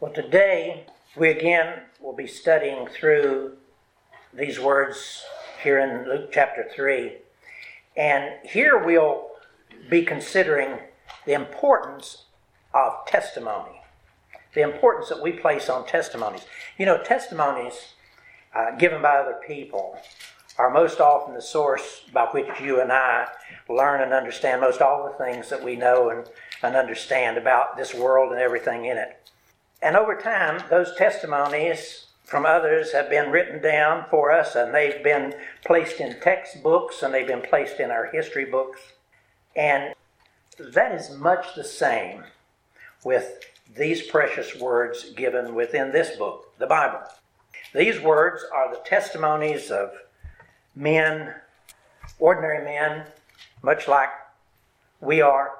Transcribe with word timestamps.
Well, 0.00 0.14
today 0.14 0.86
we 1.14 1.28
again 1.28 1.82
will 2.00 2.14
be 2.14 2.26
studying 2.26 2.86
through 2.86 3.58
these 4.32 4.58
words 4.58 5.22
here 5.62 5.78
in 5.78 6.08
Luke 6.08 6.30
chapter 6.32 6.66
3. 6.74 7.18
And 7.98 8.30
here 8.42 8.82
we'll 8.82 9.26
be 9.90 10.00
considering 10.00 10.78
the 11.26 11.34
importance 11.34 12.24
of 12.72 13.04
testimony, 13.08 13.82
the 14.54 14.62
importance 14.62 15.10
that 15.10 15.22
we 15.22 15.32
place 15.32 15.68
on 15.68 15.86
testimonies. 15.86 16.46
You 16.78 16.86
know, 16.86 17.02
testimonies 17.02 17.92
uh, 18.54 18.76
given 18.78 19.02
by 19.02 19.16
other 19.16 19.38
people 19.46 19.98
are 20.56 20.70
most 20.72 21.02
often 21.02 21.34
the 21.34 21.42
source 21.42 22.04
by 22.10 22.24
which 22.30 22.48
you 22.58 22.80
and 22.80 22.90
I 22.90 23.28
learn 23.68 24.00
and 24.00 24.14
understand 24.14 24.62
most 24.62 24.80
all 24.80 25.04
the 25.04 25.22
things 25.22 25.50
that 25.50 25.62
we 25.62 25.76
know 25.76 26.08
and, 26.08 26.26
and 26.62 26.74
understand 26.74 27.36
about 27.36 27.76
this 27.76 27.92
world 27.92 28.32
and 28.32 28.40
everything 28.40 28.86
in 28.86 28.96
it. 28.96 29.29
And 29.82 29.96
over 29.96 30.14
time, 30.14 30.62
those 30.68 30.94
testimonies 30.96 32.06
from 32.24 32.46
others 32.46 32.92
have 32.92 33.10
been 33.10 33.30
written 33.30 33.60
down 33.60 34.04
for 34.08 34.30
us 34.30 34.54
and 34.54 34.72
they've 34.72 35.02
been 35.02 35.34
placed 35.64 36.00
in 36.00 36.20
textbooks 36.20 37.02
and 37.02 37.12
they've 37.12 37.26
been 37.26 37.42
placed 37.42 37.80
in 37.80 37.90
our 37.90 38.06
history 38.06 38.44
books. 38.44 38.80
And 39.56 39.94
that 40.58 40.92
is 40.92 41.10
much 41.16 41.54
the 41.56 41.64
same 41.64 42.24
with 43.04 43.40
these 43.76 44.02
precious 44.02 44.54
words 44.54 45.10
given 45.16 45.54
within 45.54 45.90
this 45.90 46.16
book, 46.16 46.56
the 46.58 46.66
Bible. 46.66 47.00
These 47.74 48.00
words 48.00 48.44
are 48.54 48.70
the 48.72 48.80
testimonies 48.84 49.70
of 49.70 49.90
men, 50.74 51.34
ordinary 52.18 52.64
men, 52.64 53.06
much 53.62 53.88
like 53.88 54.10
we 55.00 55.20
are, 55.20 55.52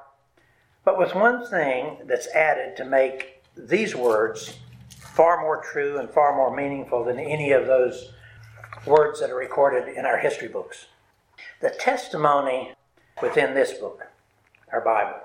but 0.83 0.97
with 0.97 1.15
one 1.15 1.45
thing 1.45 1.97
that's 2.05 2.27
added 2.29 2.77
to 2.77 2.85
make 2.85 3.40
these 3.55 3.95
words 3.95 4.57
far 4.97 5.41
more 5.41 5.61
true 5.61 5.97
and 5.97 6.09
far 6.09 6.35
more 6.35 6.55
meaningful 6.55 7.03
than 7.03 7.19
any 7.19 7.51
of 7.51 7.67
those 7.67 8.13
words 8.85 9.19
that 9.19 9.29
are 9.29 9.35
recorded 9.35 9.87
in 9.95 10.05
our 10.05 10.17
history 10.17 10.47
books. 10.47 10.87
The 11.59 11.69
testimony 11.69 12.73
within 13.21 13.53
this 13.53 13.73
book, 13.73 14.07
our 14.71 14.81
Bible, 14.81 15.19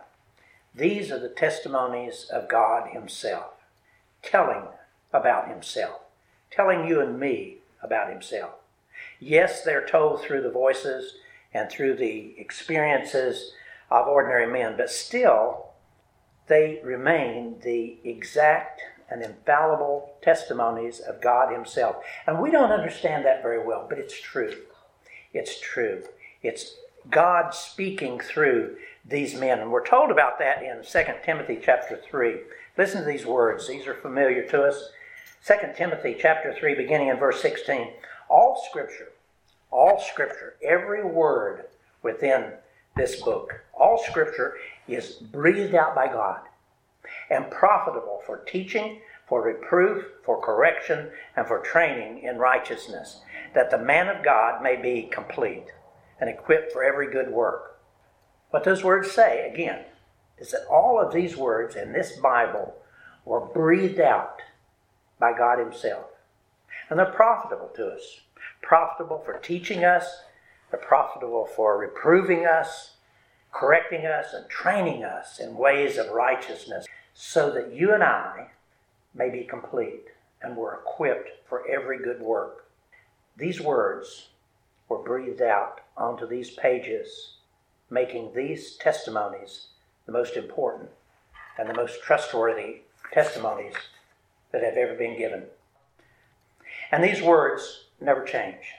these 0.74 1.10
are 1.10 1.18
the 1.18 1.28
testimonies 1.28 2.26
of 2.30 2.48
God 2.48 2.90
Himself, 2.90 3.52
telling 4.22 4.64
about 5.12 5.48
Himself, 5.48 6.00
telling 6.50 6.86
you 6.86 7.00
and 7.00 7.18
me 7.18 7.58
about 7.82 8.10
Himself. 8.10 8.50
Yes, 9.20 9.62
they're 9.62 9.86
told 9.86 10.20
through 10.20 10.42
the 10.42 10.50
voices 10.50 11.14
and 11.54 11.70
through 11.70 11.96
the 11.96 12.34
experiences 12.38 13.52
of 13.90 14.08
ordinary 14.08 14.46
men, 14.46 14.74
but 14.76 14.90
still, 14.90 15.65
they 16.48 16.80
remain 16.84 17.56
the 17.62 17.96
exact 18.04 18.80
and 19.10 19.22
infallible 19.22 20.14
testimonies 20.22 21.00
of 21.00 21.20
God 21.20 21.52
Himself. 21.52 21.96
And 22.26 22.40
we 22.40 22.50
don't 22.50 22.72
understand 22.72 23.24
that 23.24 23.42
very 23.42 23.64
well, 23.64 23.86
but 23.88 23.98
it's 23.98 24.20
true. 24.20 24.54
It's 25.32 25.60
true. 25.60 26.02
It's 26.42 26.76
God 27.10 27.54
speaking 27.54 28.18
through 28.18 28.76
these 29.04 29.34
men. 29.34 29.60
And 29.60 29.70
we're 29.70 29.86
told 29.86 30.10
about 30.10 30.38
that 30.38 30.62
in 30.62 30.82
2 30.82 31.12
Timothy 31.24 31.60
chapter 31.62 31.96
3. 31.96 32.40
Listen 32.76 33.00
to 33.00 33.06
these 33.06 33.26
words. 33.26 33.68
These 33.68 33.86
are 33.86 33.94
familiar 33.94 34.46
to 34.48 34.62
us. 34.62 34.90
2 35.46 35.54
Timothy 35.76 36.16
chapter 36.20 36.52
3, 36.52 36.74
beginning 36.74 37.08
in 37.08 37.16
verse 37.16 37.40
16. 37.40 37.92
All 38.28 38.60
scripture, 38.68 39.12
all 39.70 40.00
scripture, 40.00 40.56
every 40.62 41.04
word 41.04 41.66
within 42.02 42.52
this 42.96 43.22
book, 43.22 43.60
all 43.72 43.98
scripture 43.98 44.56
is 44.88 45.12
breathed 45.14 45.74
out 45.74 45.94
by 45.94 46.06
God 46.06 46.40
and 47.30 47.50
profitable 47.50 48.20
for 48.24 48.38
teaching, 48.38 49.00
for 49.26 49.42
reproof, 49.42 50.04
for 50.24 50.40
correction, 50.40 51.10
and 51.36 51.46
for 51.46 51.60
training 51.60 52.22
in 52.22 52.38
righteousness, 52.38 53.20
that 53.54 53.70
the 53.70 53.78
man 53.78 54.08
of 54.08 54.24
God 54.24 54.62
may 54.62 54.76
be 54.76 55.08
complete 55.10 55.66
and 56.20 56.30
equipped 56.30 56.72
for 56.72 56.84
every 56.84 57.10
good 57.10 57.30
work. 57.30 57.78
What 58.50 58.64
those 58.64 58.84
words 58.84 59.10
say, 59.10 59.50
again, 59.52 59.84
is 60.38 60.50
that 60.50 60.66
all 60.70 61.00
of 61.00 61.12
these 61.12 61.36
words 61.36 61.76
in 61.76 61.92
this 61.92 62.16
Bible 62.18 62.74
were 63.24 63.40
breathed 63.40 64.00
out 64.00 64.40
by 65.18 65.36
God 65.36 65.58
Himself. 65.58 66.06
And 66.88 66.98
they're 66.98 67.06
profitable 67.06 67.70
to 67.76 67.88
us. 67.88 68.20
Profitable 68.62 69.18
for 69.18 69.38
teaching 69.38 69.84
us, 69.84 70.20
they're 70.70 70.80
profitable 70.80 71.46
for 71.46 71.78
reproving 71.78 72.46
us, 72.46 72.95
correcting 73.56 74.04
us 74.04 74.34
and 74.34 74.46
training 74.50 75.02
us 75.02 75.38
in 75.38 75.56
ways 75.56 75.96
of 75.96 76.10
righteousness, 76.10 76.84
so 77.14 77.50
that 77.50 77.72
you 77.72 77.94
and 77.94 78.02
I 78.02 78.48
may 79.14 79.30
be 79.30 79.44
complete 79.44 80.08
and 80.42 80.54
we're 80.54 80.74
equipped 80.74 81.30
for 81.48 81.66
every 81.66 81.98
good 81.98 82.20
work. 82.20 82.66
These 83.34 83.62
words 83.62 84.28
were 84.90 84.98
breathed 84.98 85.40
out 85.40 85.80
onto 85.96 86.26
these 86.26 86.50
pages, 86.50 87.36
making 87.88 88.34
these 88.34 88.76
testimonies 88.76 89.68
the 90.04 90.12
most 90.12 90.36
important 90.36 90.90
and 91.58 91.66
the 91.66 91.74
most 91.74 92.02
trustworthy 92.02 92.80
testimonies 93.14 93.74
that 94.52 94.62
have 94.62 94.76
ever 94.76 94.94
been 94.94 95.16
given. 95.16 95.44
And 96.92 97.02
these 97.02 97.22
words 97.22 97.86
never 98.02 98.22
change, 98.22 98.74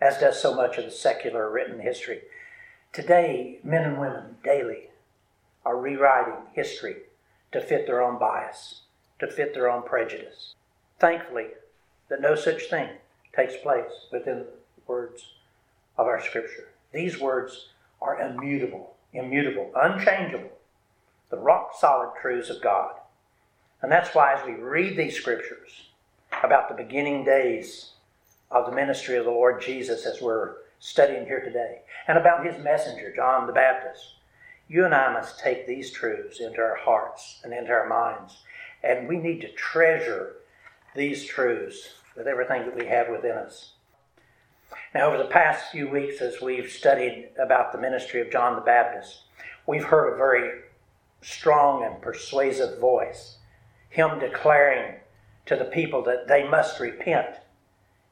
as 0.00 0.16
does 0.18 0.40
so 0.40 0.54
much 0.54 0.78
of 0.78 0.86
the 0.86 0.90
secular 0.90 1.50
written 1.50 1.80
history. 1.80 2.22
Today, 2.96 3.58
men 3.62 3.82
and 3.82 4.00
women 4.00 4.38
daily 4.42 4.88
are 5.66 5.76
rewriting 5.76 6.46
history 6.54 6.96
to 7.52 7.60
fit 7.60 7.86
their 7.86 8.00
own 8.00 8.18
bias, 8.18 8.84
to 9.18 9.30
fit 9.30 9.52
their 9.52 9.70
own 9.70 9.82
prejudice. 9.82 10.54
Thankfully, 10.98 11.48
that 12.08 12.22
no 12.22 12.34
such 12.34 12.70
thing 12.70 12.88
takes 13.34 13.54
place 13.58 14.06
within 14.10 14.38
the 14.38 14.46
words 14.86 15.34
of 15.98 16.06
our 16.06 16.22
Scripture. 16.22 16.70
These 16.90 17.20
words 17.20 17.68
are 18.00 18.18
immutable, 18.18 18.94
immutable, 19.12 19.70
unchangeable, 19.76 20.56
the 21.28 21.36
rock 21.36 21.72
solid 21.78 22.12
truths 22.18 22.48
of 22.48 22.62
God. 22.62 22.94
And 23.82 23.92
that's 23.92 24.14
why, 24.14 24.32
as 24.32 24.46
we 24.46 24.54
read 24.54 24.96
these 24.96 25.16
Scriptures 25.16 25.90
about 26.42 26.70
the 26.70 26.82
beginning 26.82 27.24
days 27.24 27.90
of 28.50 28.64
the 28.64 28.74
ministry 28.74 29.18
of 29.18 29.26
the 29.26 29.30
Lord 29.30 29.60
Jesus, 29.60 30.06
as 30.06 30.22
we're 30.22 30.54
studying 30.78 31.26
here 31.26 31.40
today, 31.40 31.80
and 32.08 32.18
about 32.18 32.46
his 32.46 32.62
messenger, 32.62 33.12
John 33.14 33.46
the 33.46 33.52
Baptist. 33.52 34.14
You 34.68 34.84
and 34.84 34.94
I 34.94 35.12
must 35.12 35.38
take 35.38 35.66
these 35.66 35.90
truths 35.90 36.40
into 36.40 36.60
our 36.60 36.76
hearts 36.76 37.40
and 37.44 37.52
into 37.52 37.70
our 37.70 37.88
minds. 37.88 38.38
And 38.82 39.08
we 39.08 39.16
need 39.18 39.40
to 39.42 39.52
treasure 39.52 40.36
these 40.94 41.24
truths 41.24 41.94
with 42.16 42.26
everything 42.26 42.64
that 42.64 42.76
we 42.76 42.86
have 42.86 43.08
within 43.08 43.36
us. 43.36 43.72
Now, 44.94 45.08
over 45.08 45.18
the 45.18 45.28
past 45.28 45.70
few 45.70 45.88
weeks, 45.88 46.20
as 46.20 46.40
we've 46.40 46.70
studied 46.70 47.30
about 47.38 47.70
the 47.70 47.78
ministry 47.78 48.20
of 48.20 48.32
John 48.32 48.56
the 48.56 48.62
Baptist, 48.62 49.20
we've 49.66 49.84
heard 49.84 50.12
a 50.12 50.16
very 50.16 50.62
strong 51.20 51.84
and 51.84 52.00
persuasive 52.00 52.78
voice, 52.78 53.36
him 53.88 54.18
declaring 54.18 54.96
to 55.46 55.56
the 55.56 55.64
people 55.64 56.02
that 56.04 56.28
they 56.28 56.48
must 56.48 56.80
repent 56.80 57.36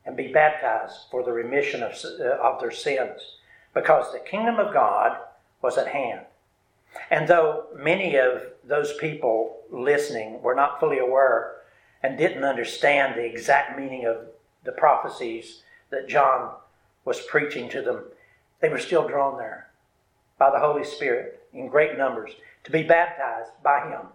and 0.06 0.16
be 0.16 0.28
baptized 0.28 1.06
for 1.10 1.22
the 1.22 1.32
remission 1.32 1.82
of, 1.82 1.92
uh, 2.20 2.37
of 2.42 2.60
their 2.60 2.70
sins, 2.70 3.37
because 3.72 4.12
the 4.12 4.19
kingdom 4.19 4.59
of 4.59 4.72
God 4.72 5.19
was 5.62 5.78
at 5.78 5.88
hand. 5.88 6.20
And 7.10 7.26
though 7.26 7.66
many 7.75 8.16
of 8.16 8.42
those 8.62 8.97
people 8.98 9.59
listening 9.70 10.42
were 10.42 10.54
not 10.54 10.78
fully 10.78 10.98
aware 10.98 11.56
and 12.03 12.19
didn't 12.19 12.44
understand 12.44 13.15
the 13.15 13.25
exact 13.25 13.78
meaning 13.78 14.04
of 14.04 14.19
the 14.65 14.72
prophecies 14.72 15.62
that 15.91 16.09
John 16.09 16.54
was 17.04 17.21
preaching 17.21 17.69
to 17.71 17.82
them, 17.82 18.04
they 18.60 18.69
were 18.69 18.78
still 18.78 19.09
drawn 19.09 19.38
there 19.38 19.69
by 20.38 20.50
the 20.50 20.60
Holy 20.60 20.84
Spirit 20.84 21.47
in 21.53 21.69
great 21.69 21.97
numbers 21.97 22.32
to 22.65 22.71
be 22.71 22.82
baptized 22.82 23.50
by 23.62 23.88
Him. 23.88 24.09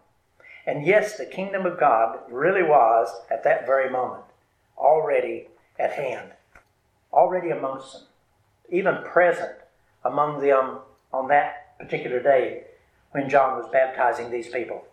And 0.65 0.85
yes, 0.85 1.17
the 1.17 1.25
kingdom 1.25 1.65
of 1.65 1.79
God 1.79 2.19
really 2.29 2.63
was, 2.63 3.09
at 3.31 3.43
that 3.43 3.65
very 3.65 3.89
moment, 3.89 4.23
already 4.77 5.47
at 5.79 5.93
hand, 5.93 6.31
already 7.13 7.49
amongst 7.49 7.93
them, 7.93 8.03
even 8.71 9.03
present 9.03 9.55
among 10.03 10.41
them 10.41 10.79
on 11.11 11.27
that 11.29 11.77
particular 11.79 12.21
day 12.21 12.63
when 13.11 13.29
John 13.29 13.57
was 13.57 13.71
baptizing 13.71 14.29
these 14.29 14.49
people. 14.49 14.83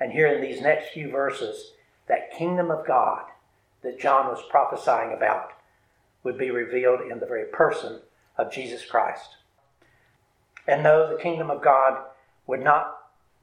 And 0.00 0.12
here 0.12 0.26
in 0.26 0.40
these 0.40 0.60
next 0.60 0.90
few 0.90 1.10
verses, 1.10 1.72
that 2.08 2.32
kingdom 2.36 2.70
of 2.70 2.86
God 2.86 3.24
that 3.82 4.00
John 4.00 4.26
was 4.26 4.42
prophesying 4.50 5.12
about 5.12 5.52
would 6.24 6.38
be 6.38 6.50
revealed 6.50 7.00
in 7.10 7.20
the 7.20 7.26
very 7.26 7.44
person 7.44 8.00
of 8.36 8.52
Jesus 8.52 8.84
Christ. 8.84 9.36
And 10.66 10.82
no, 10.82 11.08
the 11.10 11.22
kingdom 11.22 11.50
of 11.50 11.62
God 11.62 12.02
would 12.46 12.62
not 12.62 12.96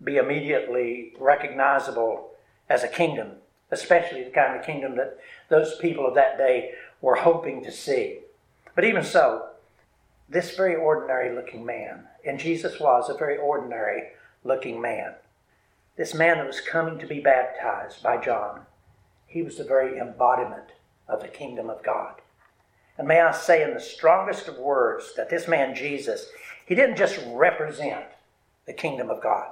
be 0.04 0.18
immediately 0.18 1.14
recognizable 1.20 2.32
as 2.70 2.84
a 2.84 2.88
kingdom 2.88 3.38
especially 3.72 4.24
the 4.24 4.30
kind 4.30 4.58
of 4.58 4.66
kingdom 4.66 4.96
that 4.96 5.18
those 5.50 5.78
people 5.78 6.06
of 6.06 6.16
that 6.16 6.38
day 6.38 6.72
were 7.02 7.16
hoping 7.16 7.64
to 7.64 7.72
see. 7.72 8.20
But 8.76 8.84
even 8.84 9.04
so, 9.04 9.50
this 10.28 10.56
very 10.56 10.76
ordinary 10.76 11.36
looking 11.36 11.66
man, 11.66 12.08
and 12.26 12.40
Jesus 12.40 12.80
was 12.80 13.10
a 13.10 13.18
very 13.18 13.38
ordinary 13.38 14.10
looking 14.44 14.82
man, 14.82 15.14
this 15.98 16.14
man 16.14 16.38
that 16.38 16.48
was 16.48 16.62
coming 16.62 17.00
to 17.00 17.08
be 17.08 17.20
baptized 17.20 18.04
by 18.04 18.18
John, 18.18 18.62
he 19.28 19.42
was 19.42 19.58
the 19.58 19.64
very 19.64 19.98
embodiment 19.98 20.72
of 21.08 21.22
the 21.22 21.28
kingdom 21.28 21.70
of 21.70 21.84
God. 21.84 22.16
And 22.98 23.08
may 23.08 23.20
I 23.20 23.32
say 23.32 23.64
in 23.64 23.74
the 23.74 23.80
strongest 23.80 24.48
of 24.48 24.58
words 24.58 25.14
that 25.16 25.30
this 25.30 25.48
man 25.48 25.76
Jesus, 25.76 26.28
he 26.66 26.76
didn't 26.76 26.98
just 26.98 27.20
represent 27.28 28.06
the 28.66 28.74
kingdom 28.74 29.10
of 29.10 29.22
God. 29.22 29.52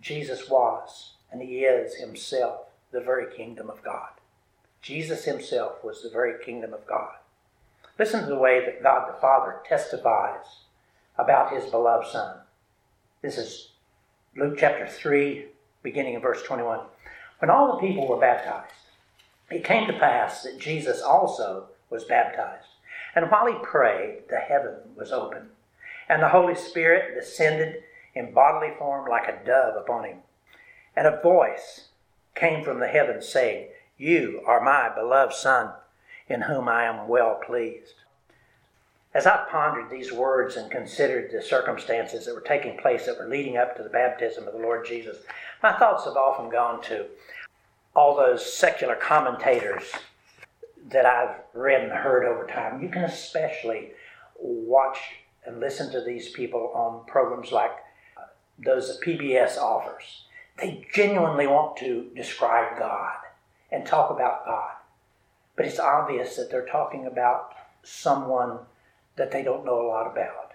Jesus 0.00 0.48
was, 0.48 1.14
and 1.32 1.40
he 1.40 1.60
is 1.60 1.94
himself, 1.94 2.66
the 2.92 3.00
very 3.00 3.34
kingdom 3.34 3.68
of 3.70 3.82
God. 3.82 4.10
Jesus 4.82 5.24
himself 5.24 5.82
was 5.82 6.02
the 6.02 6.10
very 6.10 6.42
kingdom 6.44 6.72
of 6.72 6.86
God. 6.86 7.14
Listen 7.98 8.20
to 8.22 8.26
the 8.26 8.38
way 8.38 8.64
that 8.64 8.82
God 8.82 9.08
the 9.08 9.20
Father 9.20 9.56
testifies 9.66 10.60
about 11.18 11.52
his 11.52 11.70
beloved 11.70 12.06
Son. 12.06 12.38
This 13.22 13.38
is 13.38 13.70
Luke 14.36 14.56
chapter 14.58 14.86
3, 14.86 15.46
beginning 15.82 16.14
in 16.14 16.20
verse 16.20 16.42
21. 16.42 16.80
When 17.38 17.50
all 17.50 17.72
the 17.72 17.86
people 17.86 18.06
were 18.06 18.20
baptized, 18.20 18.72
it 19.50 19.64
came 19.64 19.86
to 19.86 19.98
pass 19.98 20.42
that 20.42 20.58
Jesus 20.58 21.00
also 21.00 21.68
was 21.90 22.04
baptized. 22.04 22.66
And 23.14 23.30
while 23.30 23.46
he 23.46 23.58
prayed, 23.62 24.24
the 24.28 24.36
heaven 24.36 24.74
was 24.94 25.10
opened, 25.10 25.48
and 26.08 26.22
the 26.22 26.28
Holy 26.28 26.54
Spirit 26.54 27.14
descended 27.14 27.82
in 28.14 28.32
bodily 28.32 28.74
form 28.78 29.08
like 29.08 29.28
a 29.28 29.44
dove 29.44 29.76
upon 29.76 30.04
him. 30.04 30.18
And 30.94 31.06
a 31.06 31.20
voice 31.22 31.88
came 32.36 32.62
from 32.62 32.78
the 32.78 32.86
heavens 32.86 33.28
saying, 33.28 33.68
You 33.98 34.42
are 34.46 34.62
my 34.62 34.94
beloved 34.94 35.34
Son, 35.34 35.72
in 36.28 36.42
whom 36.42 36.68
I 36.68 36.84
am 36.84 37.08
well 37.08 37.40
pleased. 37.44 37.94
As 39.14 39.26
I 39.26 39.46
pondered 39.50 39.90
these 39.90 40.12
words 40.12 40.56
and 40.56 40.70
considered 40.70 41.30
the 41.30 41.42
circumstances 41.42 42.26
that 42.26 42.34
were 42.34 42.42
taking 42.42 42.76
place 42.76 43.06
that 43.06 43.18
were 43.18 43.28
leading 43.28 43.56
up 43.56 43.74
to 43.76 43.82
the 43.82 43.88
baptism 43.88 44.46
of 44.46 44.52
the 44.52 44.60
Lord 44.60 44.86
Jesus, 44.86 45.16
my 45.62 45.72
thoughts 45.72 46.04
have 46.04 46.16
often 46.16 46.50
gone 46.50 46.82
to 46.82 47.06
all 47.94 48.14
those 48.14 48.52
secular 48.54 48.94
commentators 48.94 49.90
that 50.90 51.06
I've 51.06 51.36
read 51.54 51.82
and 51.82 51.92
heard 51.92 52.26
over 52.26 52.46
time. 52.46 52.82
You 52.82 52.90
can 52.90 53.04
especially 53.04 53.92
watch 54.38 54.98
and 55.46 55.60
listen 55.60 55.90
to 55.92 56.02
these 56.02 56.28
people 56.30 56.70
on 56.74 57.06
programs 57.06 57.52
like 57.52 57.72
those 58.58 58.88
that 58.88 59.04
PBS 59.04 59.56
offers. 59.56 60.25
They 60.58 60.86
genuinely 60.92 61.46
want 61.46 61.76
to 61.78 62.10
describe 62.14 62.78
God 62.78 63.16
and 63.70 63.84
talk 63.84 64.10
about 64.10 64.46
God. 64.46 64.72
But 65.54 65.66
it's 65.66 65.78
obvious 65.78 66.36
that 66.36 66.50
they're 66.50 66.66
talking 66.66 67.06
about 67.06 67.52
someone 67.82 68.58
that 69.16 69.30
they 69.30 69.42
don't 69.42 69.64
know 69.64 69.80
a 69.80 69.88
lot 69.88 70.10
about. 70.10 70.52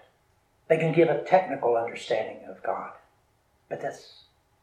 They 0.68 0.78
can 0.78 0.92
give 0.92 1.08
a 1.08 1.22
technical 1.24 1.76
understanding 1.76 2.48
of 2.48 2.62
God, 2.62 2.92
but 3.68 3.80
that 3.82 3.94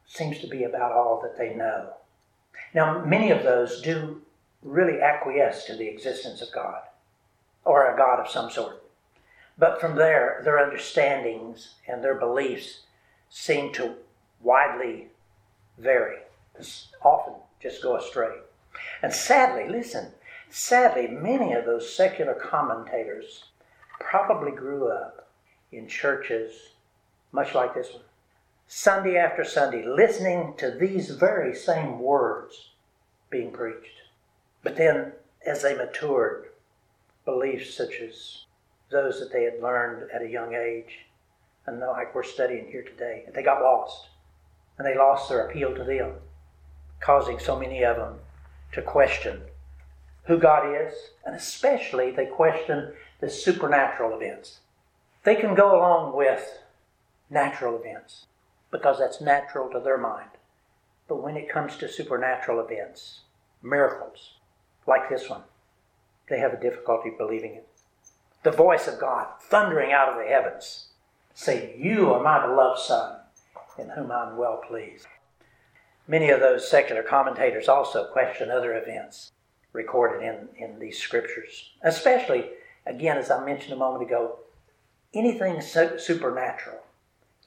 seems 0.06 0.40
to 0.40 0.46
be 0.46 0.64
about 0.64 0.92
all 0.92 1.20
that 1.22 1.38
they 1.38 1.54
know. 1.54 1.94
Now, 2.74 3.04
many 3.04 3.30
of 3.30 3.42
those 3.42 3.80
do 3.80 4.22
really 4.62 5.00
acquiesce 5.00 5.64
to 5.64 5.76
the 5.76 5.88
existence 5.88 6.42
of 6.42 6.52
God 6.52 6.82
or 7.64 7.92
a 7.92 7.96
God 7.96 8.20
of 8.20 8.30
some 8.30 8.50
sort. 8.50 8.82
But 9.58 9.80
from 9.80 9.96
there, 9.96 10.40
their 10.44 10.58
understandings 10.58 11.74
and 11.86 12.02
their 12.02 12.14
beliefs 12.14 12.80
seem 13.28 13.72
to 13.74 13.94
widely 14.40 15.08
vary, 15.80 16.18
often 17.02 17.34
just 17.60 17.82
go 17.82 17.96
astray. 17.96 18.36
And 19.02 19.12
sadly, 19.12 19.68
listen, 19.68 20.12
sadly, 20.50 21.08
many 21.08 21.52
of 21.52 21.64
those 21.64 21.94
secular 21.94 22.34
commentators 22.34 23.44
probably 23.98 24.52
grew 24.52 24.88
up 24.88 25.28
in 25.72 25.88
churches 25.88 26.70
much 27.32 27.54
like 27.54 27.74
this 27.74 27.92
one. 27.92 28.02
Sunday 28.66 29.16
after 29.16 29.44
Sunday, 29.44 29.84
listening 29.84 30.54
to 30.58 30.70
these 30.70 31.10
very 31.10 31.54
same 31.54 31.98
words 31.98 32.70
being 33.28 33.50
preached. 33.50 34.02
But 34.62 34.76
then, 34.76 35.12
as 35.46 35.62
they 35.62 35.74
matured, 35.74 36.50
beliefs 37.24 37.74
such 37.74 38.00
as 38.00 38.44
those 38.90 39.20
that 39.20 39.32
they 39.32 39.44
had 39.44 39.62
learned 39.62 40.10
at 40.12 40.22
a 40.22 40.28
young 40.28 40.54
age, 40.54 41.06
and 41.66 41.80
like 41.80 42.14
we're 42.14 42.22
studying 42.22 42.66
here 42.66 42.82
today, 42.82 43.24
they 43.34 43.42
got 43.42 43.62
lost. 43.62 44.08
And 44.80 44.86
they 44.86 44.96
lost 44.96 45.28
their 45.28 45.46
appeal 45.46 45.74
to 45.74 45.84
them, 45.84 46.14
causing 47.00 47.38
so 47.38 47.54
many 47.54 47.84
of 47.84 47.98
them 47.98 48.14
to 48.72 48.80
question 48.80 49.42
who 50.24 50.38
God 50.38 50.74
is, 50.74 50.94
and 51.22 51.36
especially 51.36 52.10
they 52.10 52.24
question 52.24 52.94
the 53.20 53.28
supernatural 53.28 54.16
events. 54.16 54.60
They 55.22 55.34
can 55.34 55.54
go 55.54 55.78
along 55.78 56.16
with 56.16 56.62
natural 57.28 57.78
events 57.78 58.24
because 58.70 58.98
that's 58.98 59.20
natural 59.20 59.68
to 59.68 59.80
their 59.80 59.98
mind. 59.98 60.30
But 61.08 61.22
when 61.22 61.36
it 61.36 61.52
comes 61.52 61.76
to 61.76 61.86
supernatural 61.86 62.58
events, 62.66 63.20
miracles 63.62 64.36
like 64.86 65.10
this 65.10 65.28
one, 65.28 65.42
they 66.30 66.38
have 66.38 66.54
a 66.54 66.60
difficulty 66.60 67.10
believing 67.18 67.52
it. 67.52 67.68
The 68.44 68.50
voice 68.50 68.88
of 68.88 68.98
God 68.98 69.26
thundering 69.42 69.92
out 69.92 70.08
of 70.08 70.16
the 70.16 70.24
heavens 70.24 70.86
say, 71.34 71.74
You 71.76 72.14
are 72.14 72.22
my 72.22 72.46
beloved 72.46 72.80
Son, 72.80 73.19
in 73.80 73.90
whom 73.90 74.12
I'm 74.12 74.36
well 74.36 74.60
pleased. 74.66 75.06
Many 76.06 76.30
of 76.30 76.40
those 76.40 76.68
secular 76.68 77.02
commentators 77.02 77.68
also 77.68 78.04
question 78.04 78.50
other 78.50 78.74
events 78.74 79.32
recorded 79.72 80.22
in, 80.22 80.48
in 80.56 80.78
these 80.78 80.98
scriptures, 80.98 81.70
especially 81.82 82.50
again, 82.86 83.16
as 83.16 83.30
I 83.30 83.44
mentioned 83.44 83.72
a 83.72 83.76
moment 83.76 84.02
ago, 84.02 84.40
anything 85.14 85.60
supernatural, 85.60 86.78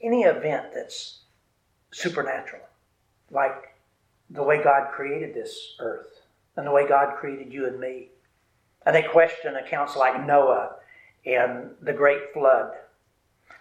any 0.02 0.22
event 0.22 0.68
that's 0.74 1.20
supernatural, 1.92 2.62
like 3.30 3.74
the 4.30 4.42
way 4.42 4.62
God 4.62 4.90
created 4.92 5.34
this 5.34 5.74
earth 5.78 6.22
and 6.56 6.66
the 6.66 6.70
way 6.70 6.88
God 6.88 7.16
created 7.16 7.52
you 7.52 7.66
and 7.66 7.78
me. 7.78 8.08
And 8.86 8.94
they 8.94 9.02
question 9.02 9.56
accounts 9.56 9.96
like 9.96 10.26
Noah 10.26 10.76
and 11.26 11.70
the 11.80 11.92
great 11.92 12.32
flood. 12.32 12.72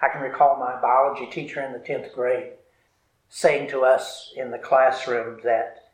I 0.01 0.09
can 0.09 0.21
recall 0.21 0.57
my 0.59 0.79
biology 0.81 1.27
teacher 1.31 1.61
in 1.61 1.71
the 1.71 1.79
10th 1.79 2.13
grade 2.13 2.53
saying 3.35 3.67
to 3.67 3.81
us 3.81 4.31
in 4.37 4.51
the 4.51 4.59
classroom 4.59 5.39
that 5.43 5.89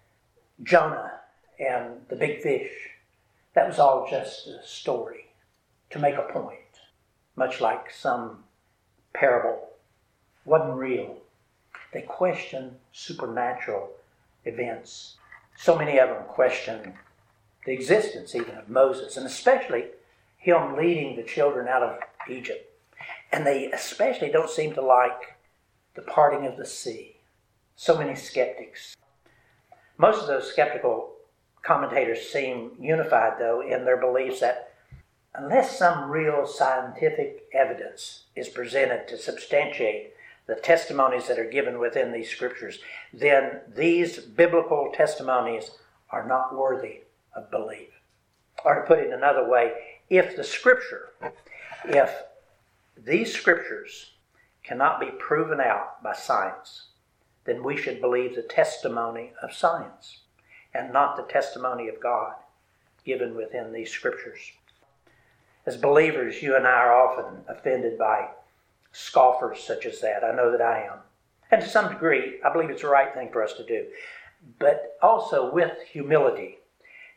Jonah 0.61 1.21
and 1.57 2.01
the 2.09 2.15
big 2.17 2.41
fish, 2.41 2.69
that 3.53 3.65
was 3.65 3.79
all 3.79 4.05
just 4.11 4.45
a 4.45 4.61
story 4.61 5.27
to 5.89 5.99
make 5.99 6.15
a 6.15 6.33
point, 6.33 6.81
much 7.37 7.61
like 7.61 7.91
some 7.91 8.43
parable. 9.13 9.69
Wasn't 10.43 10.73
real. 10.73 11.15
They 11.93 12.01
question 12.01 12.75
supernatural 12.91 13.89
events. 14.43 15.15
So 15.55 15.77
many 15.77 15.97
of 15.97 16.09
them 16.09 16.23
question 16.27 16.95
the 17.65 17.71
existence 17.71 18.35
even 18.35 18.55
of 18.57 18.67
Moses, 18.67 19.15
and 19.15 19.25
especially 19.25 19.85
him 20.35 20.75
leading 20.75 21.15
the 21.15 21.23
children 21.23 21.69
out 21.69 21.83
of 21.83 21.99
Egypt. 22.29 22.69
And 23.31 23.47
they 23.47 23.71
especially 23.71 24.29
don't 24.29 24.49
seem 24.49 24.73
to 24.73 24.81
like 24.81 25.37
the 25.95 26.01
parting 26.01 26.45
of 26.45 26.57
the 26.57 26.65
sea. 26.65 27.15
So 27.81 27.97
many 27.97 28.13
skeptics. 28.13 28.97
Most 29.97 30.19
of 30.19 30.27
those 30.27 30.51
skeptical 30.51 31.13
commentators 31.61 32.29
seem 32.29 32.71
unified, 32.77 33.39
though, 33.39 33.61
in 33.61 33.85
their 33.85 33.95
beliefs 33.95 34.41
that 34.41 34.73
unless 35.33 35.79
some 35.79 36.11
real 36.11 36.45
scientific 36.45 37.45
evidence 37.53 38.23
is 38.35 38.49
presented 38.49 39.07
to 39.07 39.17
substantiate 39.17 40.11
the 40.45 40.55
testimonies 40.55 41.29
that 41.29 41.39
are 41.39 41.49
given 41.49 41.79
within 41.79 42.11
these 42.11 42.29
scriptures, 42.29 42.79
then 43.13 43.61
these 43.73 44.19
biblical 44.19 44.91
testimonies 44.93 45.71
are 46.09 46.27
not 46.27 46.53
worthy 46.53 47.03
of 47.33 47.49
belief. 47.49 48.01
Or 48.65 48.75
to 48.75 48.81
put 48.81 48.99
it 48.99 49.13
another 49.13 49.49
way, 49.49 49.71
if 50.09 50.35
the 50.35 50.43
scripture, 50.43 51.11
if 51.85 52.13
these 52.97 53.33
scriptures 53.33 54.15
cannot 54.63 54.99
be 54.99 55.11
proven 55.17 55.61
out 55.61 56.03
by 56.03 56.11
science, 56.11 56.88
then 57.45 57.63
we 57.63 57.77
should 57.77 58.01
believe 58.01 58.35
the 58.35 58.41
testimony 58.41 59.33
of 59.41 59.53
science 59.53 60.19
and 60.73 60.93
not 60.93 61.17
the 61.17 61.23
testimony 61.23 61.87
of 61.87 61.99
God 61.99 62.33
given 63.05 63.35
within 63.35 63.71
these 63.71 63.91
scriptures. 63.91 64.39
As 65.65 65.77
believers, 65.77 66.41
you 66.41 66.55
and 66.55 66.67
I 66.67 66.71
are 66.71 66.95
often 66.95 67.43
offended 67.47 67.97
by 67.97 68.29
scoffers 68.91 69.59
such 69.59 69.85
as 69.85 70.01
that. 70.01 70.23
I 70.23 70.35
know 70.35 70.51
that 70.51 70.61
I 70.61 70.83
am. 70.83 70.99
And 71.51 71.61
to 71.61 71.67
some 71.67 71.91
degree, 71.91 72.39
I 72.45 72.51
believe 72.51 72.69
it's 72.69 72.81
the 72.81 72.89
right 72.89 73.13
thing 73.13 73.29
for 73.31 73.43
us 73.43 73.53
to 73.53 73.65
do. 73.65 73.85
But 74.59 74.97
also 75.01 75.51
with 75.51 75.73
humility, 75.91 76.59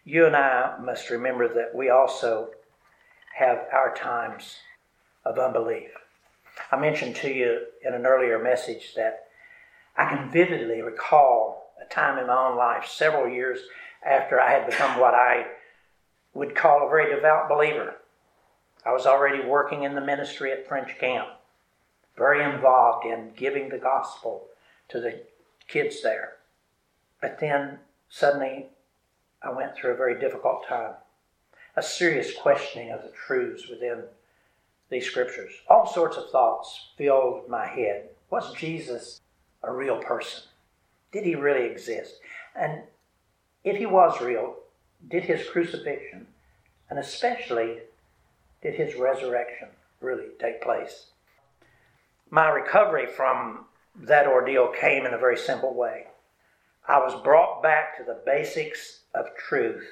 you 0.05 0.27
and 0.27 0.35
I 0.35 0.77
must 0.81 1.11
remember 1.11 1.49
that 1.55 1.75
we 1.75 1.91
also 1.91 2.51
have 3.35 3.67
our 3.73 3.95
times 3.95 4.57
of 5.25 5.39
unbelief. 5.39 5.91
I 6.71 6.77
mentioned 6.77 7.17
to 7.17 7.31
you 7.31 7.67
in 7.87 7.95
an 7.95 8.07
earlier 8.07 8.43
message 8.43 8.95
that 8.95 9.27
I 9.97 10.09
can 10.09 10.31
vividly 10.31 10.81
recall 10.81 11.73
a 11.81 11.93
time 11.93 12.19
in 12.19 12.27
my 12.27 12.37
own 12.37 12.57
life, 12.57 12.87
several 12.87 13.29
years 13.29 13.61
after 14.05 14.41
I 14.41 14.51
had 14.51 14.67
become 14.67 14.99
what 14.99 15.15
I 15.15 15.47
would 16.35 16.55
call 16.55 16.87
a 16.87 16.91
very 16.91 17.15
devout 17.15 17.49
believer. 17.49 17.97
I 18.85 18.93
was 18.93 19.07
already 19.07 19.45
working 19.45 19.85
in 19.85 19.95
the 19.95 20.01
ministry 20.01 20.51
at 20.51 20.67
French 20.67 20.99
Camp, 20.99 21.29
very 22.17 22.43
involved 22.43 23.07
in 23.07 23.33
giving 23.37 23.69
the 23.69 23.79
gospel 23.79 24.49
to 24.89 25.01
the 25.01 25.23
kids 25.69 26.03
there. 26.03 26.35
But 27.21 27.39
then 27.39 27.79
suddenly 28.09 28.67
I 29.43 29.51
went 29.51 29.75
through 29.75 29.93
a 29.93 29.97
very 29.97 30.19
difficult 30.19 30.67
time, 30.67 30.95
a 31.77 31.83
serious 31.83 32.37
questioning 32.37 32.91
of 32.91 33.03
the 33.03 33.11
truths 33.11 33.69
within 33.69 34.03
these 34.91 35.07
scriptures. 35.07 35.53
All 35.69 35.87
sorts 35.87 36.17
of 36.17 36.31
thoughts 36.31 36.91
filled 36.99 37.49
my 37.49 37.67
head. 37.67 38.09
Was 38.31 38.53
Jesus 38.55 39.22
a 39.63 39.73
real 39.73 39.99
person? 39.99 40.43
Did 41.13 41.25
he 41.25 41.35
really 41.35 41.67
exist? 41.67 42.15
And 42.55 42.83
if 43.65 43.77
he 43.77 43.87
was 43.87 44.21
real, 44.21 44.57
did 45.09 45.25
his 45.25 45.49
crucifixion, 45.49 46.27
and 46.89 46.99
especially 46.99 47.79
did 48.63 48.75
his 48.75 48.95
resurrection 48.95 49.69
really 50.01 50.29
take 50.39 50.63
place? 50.63 51.07
My 52.31 52.49
recovery 52.49 53.07
from 53.07 53.67
that 53.95 54.27
ordeal 54.27 54.69
came 54.69 55.05
in 55.05 55.15
a 55.15 55.19
very 55.19 55.37
simple 55.37 55.75
way. 55.75 56.07
I 56.89 56.99
was 56.99 57.21
brought 57.23 57.63
back 57.63 57.97
to 57.97 58.05
the 58.05 58.23
basics 58.25 59.01
of 59.15 59.37
truth 59.37 59.87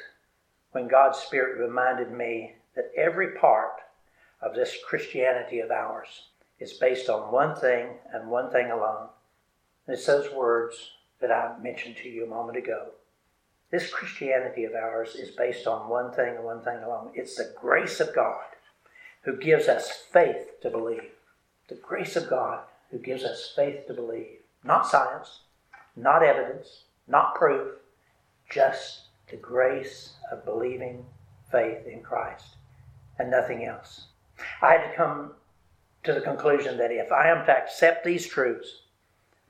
when 0.73 0.89
God's 0.89 1.19
Spirit 1.19 1.61
reminded 1.61 2.11
me 2.11 2.55
that 2.75 2.91
every 2.97 3.33
part 3.33 3.81
of 4.41 4.55
this 4.55 4.75
Christianity 4.87 5.61
of 5.61 5.71
ours 5.71 6.29
is 6.59 6.75
based 6.75 7.09
on 7.09 7.33
one 7.33 7.55
thing 7.55 7.89
and 8.13 8.31
one 8.31 8.51
thing 8.51 8.71
alone. 8.71 9.09
It's 9.89 10.07
those 10.07 10.33
words 10.33 10.93
that 11.21 11.31
I 11.31 11.57
mentioned 11.63 11.97
to 11.99 12.09
you 12.09 12.25
a 12.25 12.29
moment 12.29 12.59
ago. 12.59 12.89
This 13.71 13.93
Christianity 13.93 14.65
of 14.65 14.75
ours 14.75 15.15
is 15.15 15.31
based 15.31 15.67
on 15.67 15.89
one 15.89 16.13
thing 16.13 16.37
and 16.37 16.45
one 16.45 16.63
thing 16.63 16.79
alone. 16.79 17.11
It's 17.15 17.37
the 17.37 17.55
grace 17.61 18.01
of 18.01 18.15
God 18.15 18.45
who 19.23 19.37
gives 19.37 19.69
us 19.69 19.91
faith 19.91 20.61
to 20.63 20.71
believe. 20.71 21.11
The 21.69 21.77
grace 21.77 22.17
of 22.17 22.29
God 22.29 22.61
who 22.91 22.99
gives 22.99 23.23
us 23.23 23.53
faith 23.55 23.87
to 23.87 23.95
believe. 23.95 24.39
Not 24.65 24.87
science, 24.87 25.41
not 25.97 26.23
evidence, 26.23 26.85
not 27.07 27.35
proof, 27.35 27.75
just 28.51 29.03
the 29.31 29.37
grace 29.37 30.15
of 30.33 30.45
believing 30.45 31.05
faith 31.51 31.87
in 31.87 32.03
Christ 32.03 32.57
and 33.19 33.31
nothing 33.31 33.65
else. 33.65 34.07
I 34.63 34.73
had 34.73 34.91
to 34.91 34.97
come 34.97 35.33
to 36.03 36.13
the 36.13 36.21
conclusion 36.21 36.79
that 36.79 36.91
if 36.91 37.13
I 37.13 37.29
am 37.29 37.45
to 37.47 37.57
accept 37.57 38.05
these 38.05 38.27
truths, 38.27 38.83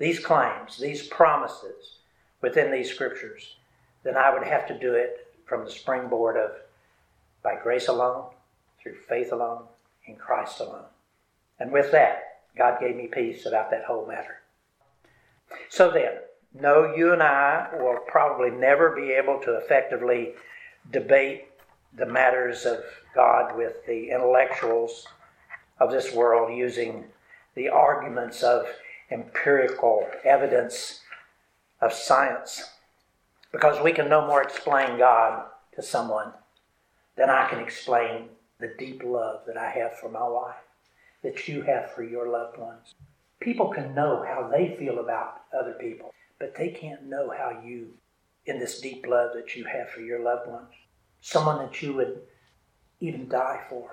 these 0.00 0.19
claims, 0.19 0.78
these 0.78 1.07
promises 1.07 1.99
within 2.40 2.73
these 2.73 2.90
scriptures, 2.90 3.57
then 4.02 4.16
I 4.16 4.33
would 4.33 4.47
have 4.47 4.66
to 4.69 4.78
do 4.78 4.95
it 4.95 5.28
from 5.45 5.64
the 5.64 5.71
springboard 5.71 6.37
of 6.38 6.52
by 7.42 7.57
grace 7.62 7.87
alone, 7.88 8.25
through 8.83 8.97
faith 9.09 9.30
alone, 9.30 9.64
in 10.07 10.16
Christ 10.16 10.59
alone. 10.61 10.87
And 11.59 11.71
with 11.71 11.92
that, 11.92 12.40
God 12.57 12.80
gave 12.80 12.97
me 12.97 13.09
peace 13.09 13.45
about 13.45 13.71
that 13.71 13.85
whole 13.85 14.07
matter. 14.07 14.38
So 15.69 15.90
then, 15.90 16.14
no, 16.59 16.95
you 16.95 17.12
and 17.12 17.23
I 17.23 17.69
will 17.78 17.99
probably 18.09 18.50
never 18.50 18.97
be 18.97 19.12
able 19.12 19.38
to 19.40 19.57
effectively 19.57 20.33
debate 20.90 21.49
the 21.97 22.07
matters 22.07 22.64
of 22.64 22.78
God 23.14 23.54
with 23.57 23.85
the 23.87 24.11
intellectuals 24.11 25.07
of 25.78 25.90
this 25.90 26.14
world 26.14 26.57
using 26.57 27.04
the 27.54 27.69
arguments 27.69 28.42
of 28.42 28.66
empirical 29.11 30.09
evidence 30.25 31.00
of 31.81 31.93
science. 31.93 32.71
Because 33.52 33.83
we 33.83 33.93
can 33.93 34.09
no 34.09 34.26
more 34.26 34.43
explain 34.43 34.99
God 34.99 35.47
to 35.75 35.83
someone 35.83 36.33
than 37.17 37.31
I 37.31 37.49
can 37.49 37.59
explain 37.59 38.29
the 38.61 38.75
deep 38.79 39.02
love 39.05 39.40
that 39.47 39.57
I 39.57 39.71
have 39.71 39.99
for 39.99 40.09
my 40.09 40.26
wife, 40.26 40.55
that 41.23 41.49
you 41.49 41.62
have 41.62 41.93
for 41.93 42.02
your 42.02 42.29
loved 42.29 42.59
ones. 42.59 42.95
People 43.40 43.69
can 43.69 43.95
know 43.95 44.25
how 44.26 44.49
they 44.49 44.76
feel 44.79 44.99
about 44.99 45.40
other 45.59 45.73
people, 45.73 46.12
but 46.38 46.55
they 46.55 46.69
can't 46.69 47.07
know 47.07 47.31
how 47.31 47.61
you, 47.64 47.88
in 48.47 48.59
this 48.59 48.81
deep 48.81 49.07
love 49.07 49.33
that 49.35 49.57
you 49.57 49.64
have 49.64 49.90
for 49.90 50.00
your 50.00 50.21
loved 50.21 50.49
ones, 50.49 50.71
someone 51.21 51.59
that 51.59 51.83
you 51.83 51.95
would 51.95 52.21
even 53.00 53.29
die 53.29 53.61
for. 53.69 53.90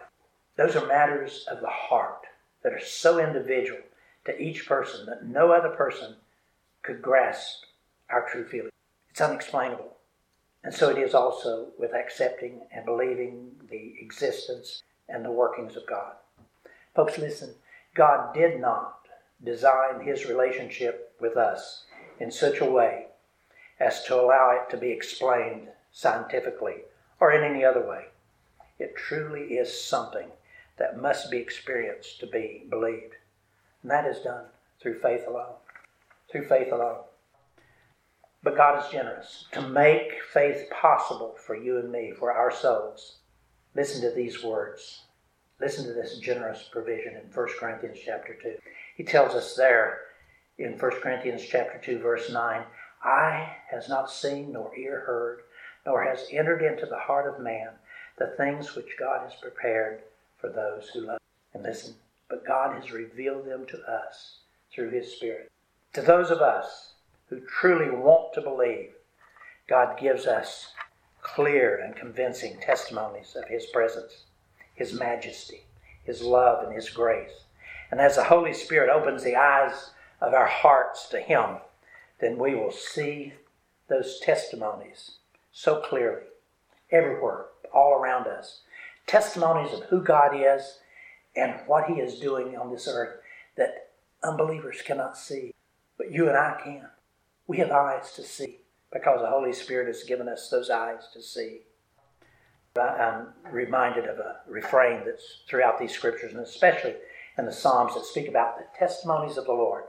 Those 0.57 0.75
are 0.75 0.85
matters 0.85 1.45
of 1.49 1.61
the 1.61 1.69
heart 1.69 2.25
that 2.63 2.73
are 2.73 2.85
so 2.85 3.19
individual 3.19 3.79
to 4.27 4.41
each 4.41 4.67
person 4.67 5.07
that 5.07 5.25
no 5.25 5.51
other 5.51 5.69
person 5.69 6.15
could 6.83 7.01
grasp 7.01 7.63
our 8.09 8.29
true 8.29 8.45
feeling. 8.45 8.71
It's 9.09 9.21
unexplainable. 9.21 9.97
And 10.63 10.73
so 10.73 10.89
it 10.89 10.97
is 10.97 11.13
also 11.13 11.69
with 11.79 11.93
accepting 11.93 12.61
and 12.71 12.85
believing 12.85 13.51
the 13.69 13.95
existence 13.99 14.83
and 15.09 15.23
the 15.23 15.31
workings 15.31 15.75
of 15.75 15.87
God. 15.87 16.13
Folks, 16.95 17.17
listen, 17.17 17.55
God 17.95 18.33
did 18.33 18.59
not 18.59 19.07
design 19.43 20.01
his 20.01 20.25
relationship 20.25 21.15
with 21.19 21.37
us 21.37 21.85
in 22.19 22.31
such 22.31 22.59
a 22.59 22.69
way 22.69 23.07
as 23.79 24.03
to 24.05 24.15
allow 24.15 24.51
it 24.51 24.69
to 24.71 24.77
be 24.77 24.91
explained 24.91 25.69
scientifically 25.91 26.81
or 27.19 27.31
in 27.31 27.43
any 27.43 27.63
other 27.63 27.87
way. 27.87 28.05
It 28.79 28.95
truly 28.95 29.55
is 29.55 29.81
something 29.81 30.27
that 30.77 31.01
must 31.01 31.31
be 31.31 31.37
experienced 31.37 32.19
to 32.19 32.27
be 32.27 32.65
believed. 32.69 33.15
And 33.87 33.91
that 33.93 34.05
is 34.05 34.21
done 34.21 34.43
through 34.81 34.99
faith 34.99 35.23
alone. 35.29 35.53
Through 36.29 36.49
faith 36.49 36.73
alone. 36.73 37.05
But 38.43 38.57
God 38.57 38.83
is 38.83 38.91
generous 38.91 39.45
to 39.53 39.61
make 39.61 40.21
faith 40.33 40.69
possible 40.69 41.37
for 41.37 41.55
you 41.55 41.77
and 41.77 41.89
me, 41.89 42.11
for 42.11 42.33
our 42.33 42.51
souls. 42.51 43.19
Listen 43.75 44.01
to 44.01 44.13
these 44.13 44.43
words. 44.43 45.03
Listen 45.61 45.85
to 45.85 45.93
this 45.93 46.17
generous 46.17 46.67
provision 46.69 47.13
in 47.15 47.31
1 47.33 47.47
Corinthians 47.57 47.99
chapter 48.03 48.33
2. 48.43 48.55
He 48.97 49.05
tells 49.05 49.33
us 49.33 49.55
there 49.55 49.99
in 50.57 50.77
1 50.77 50.91
Corinthians 51.01 51.45
chapter 51.49 51.79
2 51.81 51.99
verse 51.99 52.29
9, 52.29 52.63
eye 53.05 53.55
has 53.71 53.87
not 53.87 54.11
seen 54.11 54.51
nor 54.51 54.75
ear 54.75 54.99
heard, 55.05 55.43
nor 55.85 56.03
has 56.03 56.27
entered 56.33 56.61
into 56.61 56.85
the 56.87 56.99
heart 56.99 57.33
of 57.33 57.41
man 57.41 57.69
the 58.17 58.33
things 58.35 58.75
which 58.75 58.97
God 58.99 59.21
has 59.21 59.39
prepared 59.39 60.01
for 60.35 60.49
those 60.49 60.89
who 60.89 61.05
love. 61.05 61.19
And 61.53 61.63
listen, 61.63 61.95
but 62.29 62.45
God 62.45 62.75
has 62.75 62.91
revealed 62.91 63.45
them 63.45 63.65
to 63.67 63.79
us 63.89 64.39
through 64.71 64.89
his 64.89 65.15
Spirit. 65.15 65.51
To 65.93 66.01
those 66.01 66.31
of 66.31 66.41
us 66.41 66.93
who 67.29 67.39
truly 67.41 67.89
want 67.89 68.33
to 68.33 68.41
believe, 68.41 68.91
God 69.67 69.99
gives 69.99 70.25
us 70.25 70.73
clear 71.21 71.77
and 71.77 71.95
convincing 71.95 72.59
testimonies 72.59 73.35
of 73.35 73.49
his 73.49 73.65
presence, 73.67 74.25
his 74.75 74.93
majesty, 74.93 75.65
his 76.03 76.21
love, 76.21 76.63
and 76.63 76.73
his 76.73 76.89
grace. 76.89 77.43
And 77.91 77.99
as 78.01 78.15
the 78.15 78.25
Holy 78.25 78.53
Spirit 78.53 78.89
opens 78.89 79.23
the 79.23 79.35
eyes 79.35 79.91
of 80.19 80.33
our 80.33 80.47
hearts 80.47 81.07
to 81.09 81.19
Him, 81.19 81.57
then 82.19 82.37
we 82.37 82.55
will 82.55 82.71
see 82.71 83.33
those 83.87 84.19
testimonies 84.19 85.19
so 85.51 85.81
clearly, 85.81 86.23
everywhere, 86.91 87.45
all 87.73 87.93
around 87.93 88.27
us. 88.27 88.61
Testimonies 89.05 89.73
of 89.73 89.83
who 89.85 90.01
God 90.01 90.31
is 90.35 90.79
and 91.37 91.59
what 91.67 91.85
He 91.85 91.95
is 91.95 92.19
doing 92.19 92.57
on 92.57 92.71
this 92.71 92.87
earth 92.87 93.17
that 93.55 93.89
unbelievers 94.23 94.81
cannot 94.81 95.17
see, 95.17 95.53
but 95.97 96.11
you 96.11 96.27
and 96.27 96.37
I 96.37 96.59
can. 96.63 96.87
We 97.47 97.57
have 97.57 97.71
eyes 97.71 98.11
to 98.13 98.23
see 98.23 98.59
because 98.91 99.21
the 99.21 99.29
Holy 99.29 99.53
Spirit 99.53 99.87
has 99.87 100.03
given 100.03 100.27
us 100.27 100.49
those 100.49 100.69
eyes 100.69 101.07
to 101.13 101.21
see. 101.21 101.61
I'm 102.79 103.29
reminded 103.49 104.05
of 104.05 104.19
a 104.19 104.37
refrain 104.47 105.01
that's 105.05 105.39
throughout 105.49 105.79
these 105.79 105.93
scriptures, 105.93 106.33
and 106.33 106.41
especially 106.41 106.95
in 107.37 107.45
the 107.45 107.51
Psalms 107.51 107.95
that 107.95 108.05
speak 108.05 108.27
about 108.27 108.57
the 108.57 108.65
testimonies 108.77 109.37
of 109.37 109.45
the 109.45 109.53
Lord. 109.53 109.85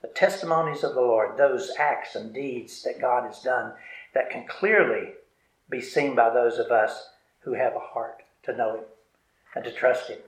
The 0.00 0.08
testimonies 0.08 0.84
of 0.84 0.94
the 0.94 1.00
Lord, 1.00 1.36
those 1.36 1.72
acts 1.78 2.14
and 2.14 2.32
deeds 2.32 2.82
that 2.84 3.00
God 3.00 3.26
has 3.26 3.42
done 3.42 3.72
that 4.14 4.30
can 4.30 4.46
clearly 4.46 5.14
be 5.68 5.80
seen 5.80 6.14
by 6.14 6.30
those 6.30 6.58
of 6.58 6.70
us 6.70 7.10
who 7.40 7.54
have 7.54 7.74
a 7.74 7.80
heart 7.80 8.22
to 8.44 8.56
know 8.56 8.76
Him 8.76 8.84
and 9.54 9.64
to 9.64 9.72
trust 9.72 10.08
Him. 10.08 10.18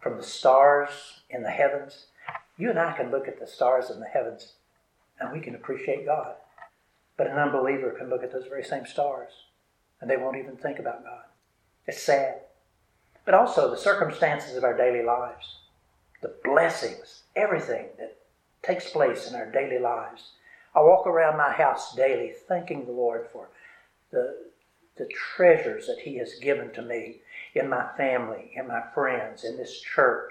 From 0.00 0.16
the 0.16 0.22
stars 0.22 1.20
in 1.28 1.42
the 1.42 1.50
heavens, 1.50 2.06
you 2.56 2.70
and 2.70 2.78
I 2.78 2.92
can 2.96 3.10
look 3.10 3.28
at 3.28 3.40
the 3.40 3.46
stars 3.46 3.90
in 3.90 4.00
the 4.00 4.06
heavens 4.06 4.54
and 5.20 5.32
we 5.32 5.40
can 5.40 5.54
appreciate 5.54 6.06
God. 6.06 6.34
But 7.16 7.26
an 7.26 7.38
unbeliever 7.38 7.90
can 7.90 8.08
look 8.08 8.22
at 8.22 8.32
those 8.32 8.46
very 8.46 8.64
same 8.64 8.86
stars 8.86 9.30
and 10.00 10.08
they 10.08 10.16
won't 10.16 10.36
even 10.36 10.56
think 10.56 10.78
about 10.78 11.04
God. 11.04 11.24
It's 11.86 12.02
sad. 12.02 12.40
But 13.24 13.34
also 13.34 13.70
the 13.70 13.76
circumstances 13.76 14.56
of 14.56 14.64
our 14.64 14.76
daily 14.76 15.04
lives 15.04 15.58
the 16.20 16.34
blessings, 16.42 17.22
everything 17.36 17.86
that 17.98 18.16
takes 18.62 18.90
place 18.90 19.28
in 19.28 19.36
our 19.36 19.50
daily 19.50 19.78
lives. 19.78 20.32
I 20.74 20.80
walk 20.80 21.06
around 21.06 21.36
my 21.36 21.52
house 21.52 21.94
daily 21.94 22.32
thanking 22.48 22.84
the 22.84 22.92
Lord 22.92 23.28
for 23.32 23.48
the, 24.10 24.46
the 24.96 25.06
treasures 25.06 25.86
that 25.86 26.00
He 26.00 26.16
has 26.18 26.34
given 26.40 26.72
to 26.72 26.82
me 26.82 27.20
in 27.58 27.68
my 27.68 27.86
family, 27.96 28.52
in 28.54 28.68
my 28.68 28.82
friends, 28.94 29.44
in 29.44 29.56
this 29.56 29.80
church, 29.80 30.30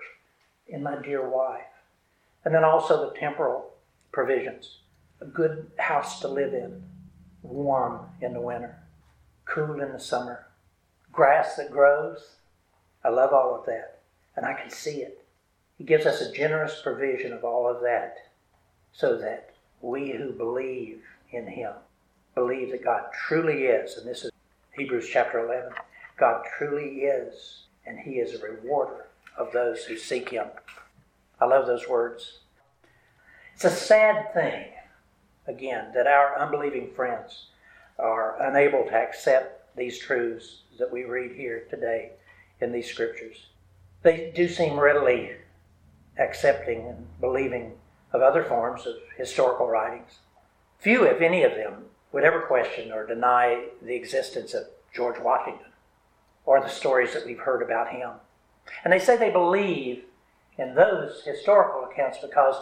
in 0.67 0.83
my 0.83 1.01
dear 1.01 1.27
wife. 1.27 1.61
And 2.45 2.53
then 2.53 2.63
also 2.63 3.09
the 3.09 3.19
temporal 3.19 3.73
provisions 4.11 4.79
a 5.19 5.25
good 5.25 5.71
house 5.79 6.19
to 6.19 6.27
live 6.27 6.53
in, 6.53 6.83
warm 7.41 8.01
in 8.21 8.33
the 8.33 8.41
winter, 8.41 8.77
cool 9.45 9.81
in 9.81 9.91
the 9.91 9.99
summer, 9.99 10.45
grass 11.11 11.55
that 11.55 11.71
grows. 11.71 12.35
I 13.03 13.09
love 13.09 13.33
all 13.33 13.55
of 13.55 13.65
that, 13.65 13.99
and 14.35 14.45
I 14.45 14.53
can 14.53 14.69
see 14.69 15.01
it. 15.01 15.23
He 15.77 15.83
gives 15.83 16.05
us 16.05 16.21
a 16.21 16.31
generous 16.31 16.81
provision 16.83 17.33
of 17.33 17.43
all 17.43 17.67
of 17.67 17.81
that 17.81 18.17
so 18.93 19.17
that 19.17 19.51
we 19.81 20.11
who 20.11 20.31
believe 20.31 21.01
in 21.31 21.47
him 21.47 21.73
believe 22.35 22.71
that 22.71 22.83
God 22.83 23.05
truly 23.27 23.63
is, 23.63 23.97
and 23.97 24.07
this 24.07 24.23
is 24.23 24.31
Hebrews 24.77 25.09
chapter 25.11 25.39
11, 25.39 25.73
God 26.17 26.45
truly 26.57 27.01
is, 27.01 27.63
and 27.85 27.99
he 27.99 28.13
is 28.13 28.33
a 28.33 28.43
rewarder 28.43 29.05
of 29.37 29.51
those 29.51 29.83
who 29.83 29.97
seek 29.97 30.29
him. 30.29 30.47
I 31.39 31.45
love 31.45 31.67
those 31.67 31.87
words. 31.87 32.39
It's 33.53 33.65
a 33.65 33.69
sad 33.69 34.33
thing, 34.33 34.65
again, 35.45 35.91
that 35.93 36.07
our 36.07 36.37
unbelieving 36.39 36.91
friends 36.95 37.47
are 37.99 38.41
unable 38.41 38.83
to 38.85 38.95
accept 38.95 39.75
these 39.75 39.99
truths 39.99 40.61
that 40.79 40.91
we 40.91 41.03
read 41.03 41.33
here 41.33 41.65
today 41.69 42.13
in 42.61 42.71
these 42.71 42.89
scriptures. 42.89 43.47
They 44.01 44.31
do 44.35 44.47
seem 44.47 44.79
readily 44.79 45.31
accepting 46.17 46.87
and 46.87 47.07
believing 47.21 47.73
of 48.11 48.21
other 48.21 48.43
forms 48.43 48.87
of 48.87 48.95
historical 49.17 49.67
writings. 49.67 50.19
Few, 50.79 51.03
if 51.03 51.21
any 51.21 51.43
of 51.43 51.53
them, 51.53 51.85
would 52.11 52.23
ever 52.23 52.41
question 52.41 52.91
or 52.91 53.05
deny 53.05 53.65
the 53.81 53.95
existence 53.95 54.55
of 54.55 54.65
George 54.93 55.19
Washington 55.19 55.66
or 56.47 56.59
the 56.59 56.67
stories 56.67 57.13
that 57.13 57.25
we've 57.25 57.37
heard 57.37 57.61
about 57.61 57.89
him. 57.89 58.09
And 58.83 58.91
they 58.91 58.97
say 58.97 59.15
they 59.17 59.29
believe 59.29 60.05
in 60.57 60.73
those 60.73 61.21
historical 61.23 61.83
accounts 61.83 62.17
because 62.17 62.55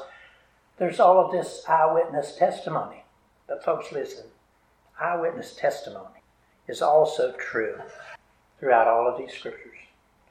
there's 0.77 0.99
all 0.99 1.23
of 1.23 1.31
this 1.31 1.63
eyewitness 1.69 2.35
testimony. 2.35 3.05
But, 3.47 3.63
folks, 3.63 3.93
listen 3.93 4.25
eyewitness 4.99 5.55
testimony 5.55 6.21
is 6.67 6.81
also 6.81 7.33
true 7.33 7.75
throughout 8.59 8.87
all 8.87 9.07
of 9.07 9.17
these 9.17 9.33
scriptures. 9.33 9.77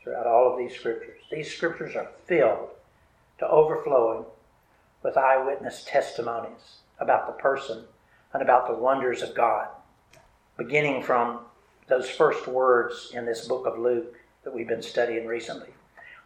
Throughout 0.03 0.27
all 0.27 0.53
of 0.53 0.59
these 0.59 0.75
scriptures. 0.75 1.21
These 1.31 1.55
scriptures 1.55 1.97
are 1.97 2.11
filled 2.27 2.71
to 3.39 3.49
overflowing 3.49 4.25
with 5.03 5.17
eyewitness 5.17 5.85
testimonies 5.87 6.79
about 6.99 7.27
the 7.27 7.43
person 7.43 7.85
and 8.33 8.43
about 8.43 8.67
the 8.67 8.75
wonders 8.75 9.23
of 9.23 9.35
God. 9.35 9.69
Beginning 10.57 11.03
from 11.03 11.41
those 11.87 12.09
first 12.09 12.47
words 12.47 13.11
in 13.15 13.27
this 13.27 13.47
book 13.47 13.67
of 13.67 13.79
Luke 13.79 14.17
that 14.43 14.55
we've 14.55 14.69
been 14.69 14.83
studying 14.83 15.27
recently, 15.27 15.71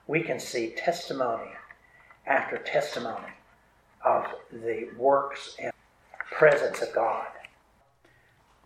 we 0.07 0.23
can 0.23 0.39
see 0.39 0.75
testimony 0.77 1.51
after 2.27 2.59
testimony 2.59 3.33
of 4.05 4.27
the 4.53 4.89
works 4.97 5.57
and 5.59 5.73
presence 6.31 6.83
of 6.83 6.95
God. 6.95 7.27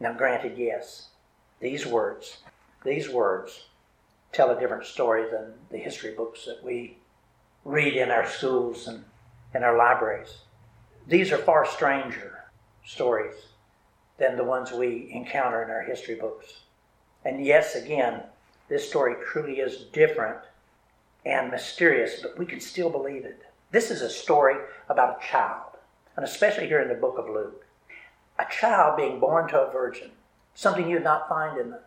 Now, 0.00 0.12
granted, 0.12 0.58
yes, 0.58 1.08
these 1.61 1.87
words, 1.87 2.38
these 2.84 3.08
words 3.08 3.66
tell 4.32 4.50
a 4.50 4.58
different 4.58 4.84
story 4.84 5.30
than 5.30 5.52
the 5.70 5.78
history 5.78 6.14
books 6.14 6.44
that 6.46 6.62
we 6.62 6.99
read 7.64 7.94
in 7.94 8.11
our 8.11 8.26
schools 8.26 8.88
and 8.88 9.04
in 9.54 9.62
our 9.62 9.76
libraries. 9.76 10.38
These 11.06 11.32
are 11.32 11.38
far 11.38 11.66
stranger 11.66 12.44
stories 12.84 13.34
than 14.18 14.37
the 14.37 14.44
ones 14.44 14.72
we 14.72 15.11
encounter 15.12 15.62
in 15.62 15.70
our 15.70 15.82
history 15.82 16.16
books. 16.16 16.62
And 17.25 17.45
yes, 17.45 17.75
again, 17.75 18.23
this 18.69 18.88
story 18.88 19.14
truly 19.25 19.61
is 19.61 19.85
different 19.93 20.38
and 21.25 21.50
mysterious, 21.50 22.21
but 22.21 22.38
we 22.38 22.47
can 22.47 22.61
still 22.61 22.91
believe 22.91 23.25
it. 23.25 23.45
This 23.71 23.91
is 23.91 24.02
a 24.02 24.11
story 24.11 24.57
about 24.88 25.19
a 25.19 25.26
child, 25.26 25.76
and 26.17 26.25
especially 26.25 26.67
here 26.67 26.81
in 26.81 26.88
the 26.88 26.95
book 26.95 27.17
of 27.19 27.29
Luke. 27.29 27.64
A 28.38 28.45
child 28.50 28.97
being 28.97 29.21
born 29.21 29.49
to 29.49 29.61
a 29.61 29.73
virgin, 29.73 30.11
something 30.55 30.88
you'd 30.88 31.05
not 31.05 31.29
find 31.29 31.59
in 31.59 31.71
the 31.71 31.81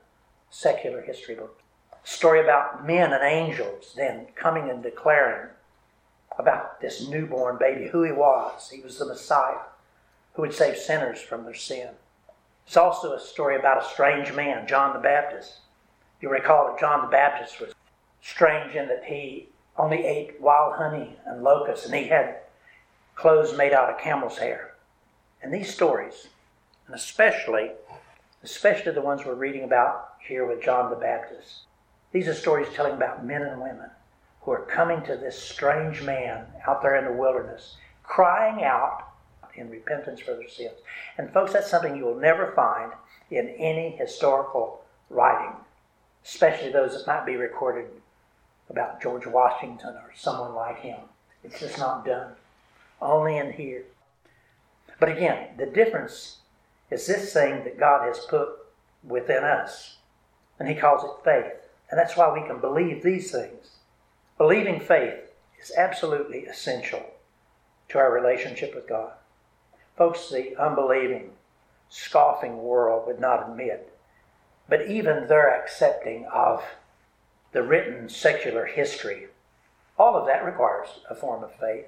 secular 0.49 1.01
history 1.01 1.35
books. 1.35 1.61
A 1.91 2.07
story 2.07 2.39
about 2.39 2.87
men 2.87 3.11
and 3.11 3.23
angels 3.23 3.93
then 3.95 4.27
coming 4.35 4.69
and 4.69 4.81
declaring 4.81 5.49
about 6.37 6.81
this 6.81 7.07
newborn 7.07 7.57
baby, 7.57 7.87
who 7.87 8.03
he 8.03 8.11
was. 8.11 8.69
He 8.69 8.81
was 8.81 8.97
the 8.97 9.05
Messiah 9.05 9.65
who 10.33 10.41
would 10.41 10.53
save 10.53 10.77
sinners 10.77 11.21
from 11.21 11.43
their 11.43 11.53
sin. 11.53 11.89
It's 12.65 12.77
also 12.77 13.13
a 13.13 13.19
story 13.19 13.55
about 13.55 13.83
a 13.83 13.89
strange 13.89 14.33
man, 14.33 14.67
John 14.67 14.93
the 14.93 14.99
Baptist. 14.99 15.59
You 16.19 16.29
recall 16.29 16.67
that 16.67 16.79
John 16.79 17.01
the 17.01 17.11
Baptist 17.11 17.61
was 17.61 17.73
strange 18.21 18.75
in 18.75 18.87
that 18.87 19.05
he 19.05 19.49
only 19.77 20.05
ate 20.05 20.41
wild 20.41 20.75
honey 20.75 21.17
and 21.25 21.43
locusts, 21.43 21.85
and 21.85 21.93
he 21.93 22.05
had 22.05 22.37
clothes 23.15 23.55
made 23.55 23.73
out 23.73 23.89
of 23.89 23.99
camel's 23.99 24.39
hair. 24.39 24.73
And 25.41 25.53
these 25.53 25.73
stories, 25.73 26.27
and 26.87 26.95
especially, 26.95 27.71
especially 28.43 28.93
the 28.93 29.01
ones 29.01 29.25
we're 29.25 29.35
reading 29.35 29.63
about 29.63 30.13
here 30.19 30.45
with 30.45 30.63
John 30.63 30.89
the 30.89 30.95
Baptist, 30.95 31.61
these 32.11 32.27
are 32.27 32.33
stories 32.33 32.67
telling 32.73 32.93
about 32.93 33.25
men 33.25 33.43
and 33.43 33.61
women 33.61 33.89
who 34.41 34.51
are 34.51 34.65
coming 34.65 35.03
to 35.03 35.15
this 35.17 35.37
strange 35.37 36.01
man 36.01 36.45
out 36.67 36.81
there 36.81 36.95
in 36.95 37.05
the 37.05 37.11
wilderness, 37.11 37.77
crying 38.03 38.63
out 38.63 39.03
in 39.57 39.69
repentance 39.69 40.19
for 40.19 40.35
their 40.35 40.49
sins. 40.49 40.75
And, 41.17 41.31
folks, 41.31 41.53
that's 41.53 41.69
something 41.69 41.95
you 41.95 42.05
will 42.05 42.19
never 42.19 42.53
find 42.55 42.91
in 43.31 43.49
any 43.57 43.91
historical 43.91 44.81
writing, 45.09 45.55
especially 46.23 46.71
those 46.71 46.93
that 46.93 47.07
might 47.07 47.25
be 47.25 47.35
recorded 47.35 47.87
about 48.69 49.01
George 49.01 49.27
Washington 49.27 49.89
or 49.89 50.11
someone 50.15 50.55
like 50.55 50.79
him. 50.79 50.99
It's 51.43 51.59
just 51.59 51.77
not 51.77 52.05
done. 52.05 52.31
Only 53.01 53.37
in 53.37 53.53
here. 53.53 53.83
But 54.99 55.09
again, 55.09 55.49
the 55.57 55.65
difference 55.65 56.37
is 56.89 57.05
this 57.05 57.33
thing 57.33 57.63
that 57.63 57.79
God 57.79 58.07
has 58.07 58.19
put 58.25 58.49
within 59.03 59.43
us, 59.43 59.97
and 60.59 60.67
He 60.67 60.75
calls 60.75 61.03
it 61.03 61.23
faith. 61.23 61.53
And 61.89 61.99
that's 61.99 62.17
why 62.17 62.33
we 62.33 62.47
can 62.47 62.59
believe 62.59 63.03
these 63.03 63.31
things. 63.31 63.77
Believing 64.37 64.79
faith 64.79 65.19
is 65.61 65.71
absolutely 65.77 66.45
essential 66.45 67.03
to 67.89 67.99
our 67.99 68.11
relationship 68.11 68.73
with 68.73 68.87
God. 68.87 69.13
Folks, 69.97 70.29
the 70.29 70.55
unbelieving, 70.57 71.31
scoffing 71.89 72.61
world 72.61 73.07
would 73.07 73.19
not 73.19 73.49
admit, 73.49 73.93
but 74.67 74.87
even 74.87 75.27
their 75.27 75.49
accepting 75.49 76.25
of 76.33 76.63
the 77.51 77.63
written 77.63 78.09
secular 78.09 78.65
history, 78.65 79.27
all 79.97 80.15
of 80.15 80.25
that 80.27 80.43
requires 80.43 80.99
a 81.09 81.15
form 81.15 81.43
of 81.43 81.55
faith. 81.55 81.87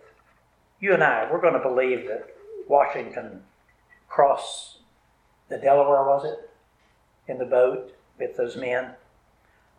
You 0.79 0.93
and 0.93 1.03
I, 1.03 1.29
we're 1.29 1.41
going 1.41 1.53
to 1.53 1.59
believe 1.59 2.07
that 2.07 2.29
Washington 2.67 3.43
crossed 4.07 4.77
the 5.49 5.57
Delaware, 5.57 6.05
was 6.05 6.25
it, 6.25 6.49
in 7.27 7.37
the 7.37 7.45
boat 7.45 7.93
with 8.17 8.37
those 8.37 8.55
men, 8.55 8.91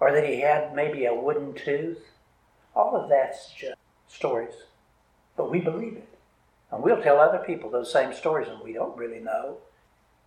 or 0.01 0.13
that 0.13 0.29
he 0.29 0.41
had 0.41 0.75
maybe 0.75 1.07
a 1.07 1.15
wooden 1.15 1.55
tooth 1.55 1.99
all 2.79 2.95
of 2.95 3.09
that's 3.09 3.51
just 3.51 3.77
stories. 4.07 4.55
But 5.37 5.51
we 5.51 5.61
believe 5.61 5.95
it. 5.95 6.18
And 6.71 6.83
we'll 6.83 7.03
tell 7.03 7.19
other 7.19 7.39
people 7.39 7.71
those 7.71 7.93
same 7.93 8.13
stories, 8.13 8.49
and 8.49 8.61
we 8.61 8.75
don't 8.75 8.97
really 8.97 9.21
know. 9.21 9.59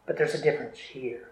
But 0.06 0.17
there's 0.17 0.34
a 0.34 0.41
difference 0.41 0.80
here. 0.80 1.30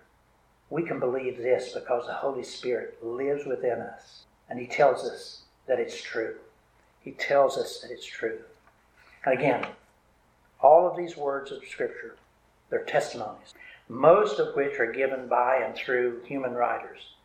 We 0.70 0.84
can 0.84 1.00
believe 1.00 1.38
this 1.38 1.74
because 1.74 2.06
the 2.06 2.14
Holy 2.14 2.44
Spirit 2.44 3.04
lives 3.04 3.46
within 3.46 3.80
us, 3.80 4.24
and 4.50 4.60
He 4.60 4.68
tells 4.68 5.04
us 5.04 5.44
that 5.68 5.80
it's 5.80 6.00
true. 6.00 6.36
He 7.02 7.12
tells 7.12 7.58
us 7.58 7.80
that 7.80 7.90
it's 7.92 8.06
true. 8.06 8.40
And 9.26 9.38
again, 9.38 9.66
all 10.62 10.88
of 10.88 10.96
these 10.96 11.18
words 11.18 11.52
of 11.52 11.66
Scripture, 11.66 12.16
they're 12.70 12.84
testimonies, 12.84 13.56
most 13.88 14.40
of 14.40 14.56
which 14.56 14.80
are 14.80 14.92
given 14.92 15.28
by 15.28 15.58
and 15.58 15.74
through 15.76 16.22
human 16.26 16.54
writers. 16.54 17.16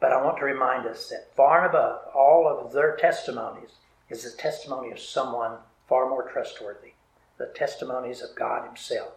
But 0.00 0.12
I 0.12 0.24
want 0.24 0.38
to 0.38 0.44
remind 0.44 0.86
us 0.86 1.08
that 1.10 1.34
far 1.36 1.58
and 1.58 1.68
above 1.68 2.00
all 2.14 2.48
of 2.48 2.72
their 2.72 2.96
testimonies 2.96 3.70
is 4.10 4.24
the 4.24 4.36
testimony 4.36 4.90
of 4.90 4.98
someone 4.98 5.58
far 5.88 6.08
more 6.08 6.28
trustworthy 6.28 6.92
the 7.38 7.46
testimonies 7.54 8.22
of 8.22 8.34
God 8.34 8.66
Himself, 8.66 9.12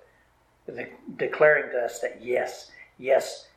declaring 1.17 1.71
to 1.71 1.79
us 1.79 1.99
that 1.99 2.23
yes, 2.23 2.71
yes, 2.97 3.47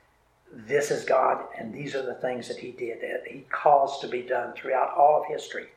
this 0.52 0.90
is 0.90 1.04
God 1.04 1.44
and 1.58 1.72
these 1.72 1.94
are 1.94 2.04
the 2.04 2.14
things 2.14 2.48
that 2.48 2.58
He 2.58 2.72
did, 2.72 3.00
that 3.00 3.24
He 3.26 3.46
caused 3.50 4.00
to 4.00 4.08
be 4.08 4.22
done 4.22 4.54
throughout 4.54 4.94
all 4.96 5.20
of 5.20 5.28
history. 5.28 5.68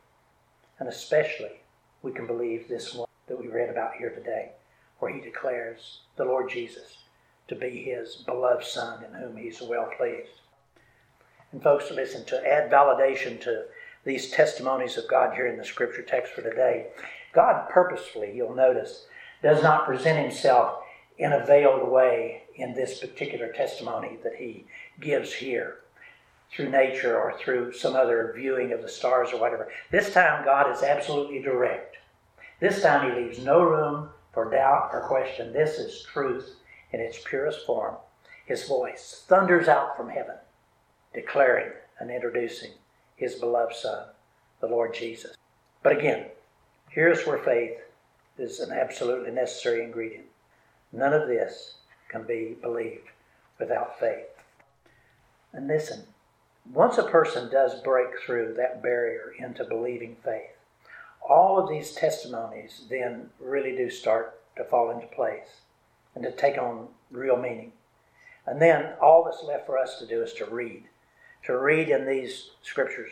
And 0.79 0.87
especially, 0.87 1.61
we 2.01 2.11
can 2.11 2.27
believe 2.27 2.67
this 2.67 2.93
one 2.93 3.07
that 3.27 3.39
we 3.39 3.47
read 3.47 3.69
about 3.69 3.95
here 3.95 4.09
today, 4.09 4.51
where 4.99 5.13
He 5.13 5.21
declares 5.21 6.01
the 6.15 6.25
Lord 6.25 6.49
Jesus 6.49 6.97
to 7.47 7.55
be 7.55 7.83
His 7.83 8.15
beloved 8.15 8.63
Son 8.63 9.03
in 9.03 9.13
whom 9.13 9.37
He's 9.37 9.61
well 9.61 9.89
pleased. 9.97 10.41
And 11.51 11.63
folks, 11.63 11.89
listen, 11.91 12.25
to 12.25 12.45
add 12.45 12.71
validation 12.71 13.39
to 13.41 13.65
these 14.03 14.31
testimonies 14.31 14.97
of 14.97 15.07
God 15.07 15.33
here 15.33 15.47
in 15.47 15.57
the 15.57 15.65
scripture 15.65 16.01
text 16.01 16.33
for 16.33 16.41
today, 16.41 16.87
God 17.37 17.69
purposefully, 17.69 18.31
you'll 18.33 18.55
notice, 18.55 19.05
does 19.43 19.61
not 19.61 19.85
present 19.85 20.17
himself 20.17 20.79
in 21.19 21.33
a 21.33 21.45
veiled 21.45 21.87
way 21.87 22.41
in 22.55 22.73
this 22.73 22.97
particular 22.97 23.53
testimony 23.53 24.17
that 24.23 24.33
he 24.37 24.65
gives 24.99 25.31
here 25.31 25.75
through 26.51 26.69
nature 26.69 27.15
or 27.15 27.37
through 27.37 27.73
some 27.73 27.95
other 27.95 28.33
viewing 28.35 28.71
of 28.71 28.81
the 28.81 28.89
stars 28.89 29.33
or 29.33 29.39
whatever. 29.39 29.69
This 29.91 30.11
time, 30.11 30.45
God 30.45 30.75
is 30.75 30.81
absolutely 30.81 31.39
direct. 31.39 31.97
This 32.59 32.81
time, 32.81 33.07
he 33.07 33.21
leaves 33.21 33.37
no 33.37 33.61
room 33.61 34.09
for 34.33 34.49
doubt 34.49 34.89
or 34.91 35.01
question. 35.01 35.53
This 35.53 35.77
is 35.77 36.07
truth 36.11 36.55
in 36.91 36.99
its 36.99 37.19
purest 37.23 37.67
form. 37.67 37.97
His 38.47 38.67
voice 38.67 39.25
thunders 39.27 39.67
out 39.67 39.95
from 39.95 40.09
heaven 40.09 40.37
declaring 41.13 41.71
and 41.99 42.09
introducing 42.09 42.71
his 43.15 43.35
beloved 43.35 43.75
Son, 43.75 44.07
the 44.59 44.67
Lord 44.67 44.95
Jesus. 44.95 45.35
But 45.83 45.95
again, 45.95 46.25
here's 46.97 47.27
where 47.27 47.37
faith 47.37 47.77
is 48.39 48.59
an 48.59 48.71
absolutely 48.71 49.29
necessary 49.29 49.83
ingredient. 49.83 50.25
None 50.91 51.13
of 51.13 51.27
this 51.27 51.75
can 52.09 52.23
be 52.23 52.57
believed 52.59 53.09
without 53.59 53.99
faith. 53.99 54.25
And 55.53 55.67
listen, 55.67 56.05
once 56.73 56.97
a 56.97 57.03
person 57.03 57.51
does 57.51 57.83
break 57.83 58.19
through 58.19 58.55
that 58.55 58.81
barrier 58.81 59.31
into 59.37 59.63
believing 59.63 60.15
faith, 60.25 60.57
all 61.21 61.59
of 61.59 61.69
these 61.69 61.91
testimonies 61.91 62.85
then 62.89 63.29
really 63.39 63.75
do 63.75 63.91
start 63.91 64.39
to 64.55 64.63
fall 64.63 64.89
into 64.89 65.05
place 65.05 65.61
and 66.15 66.23
to 66.23 66.31
take 66.31 66.57
on 66.57 66.87
real 67.11 67.37
meaning. 67.37 67.73
And 68.47 68.59
then 68.59 68.93
all 68.99 69.23
that's 69.23 69.43
left 69.43 69.67
for 69.67 69.77
us 69.77 69.99
to 69.99 70.07
do 70.07 70.23
is 70.23 70.33
to 70.33 70.45
read, 70.45 70.85
to 71.45 71.59
read 71.59 71.89
in 71.89 72.07
these 72.07 72.49
scriptures, 72.63 73.11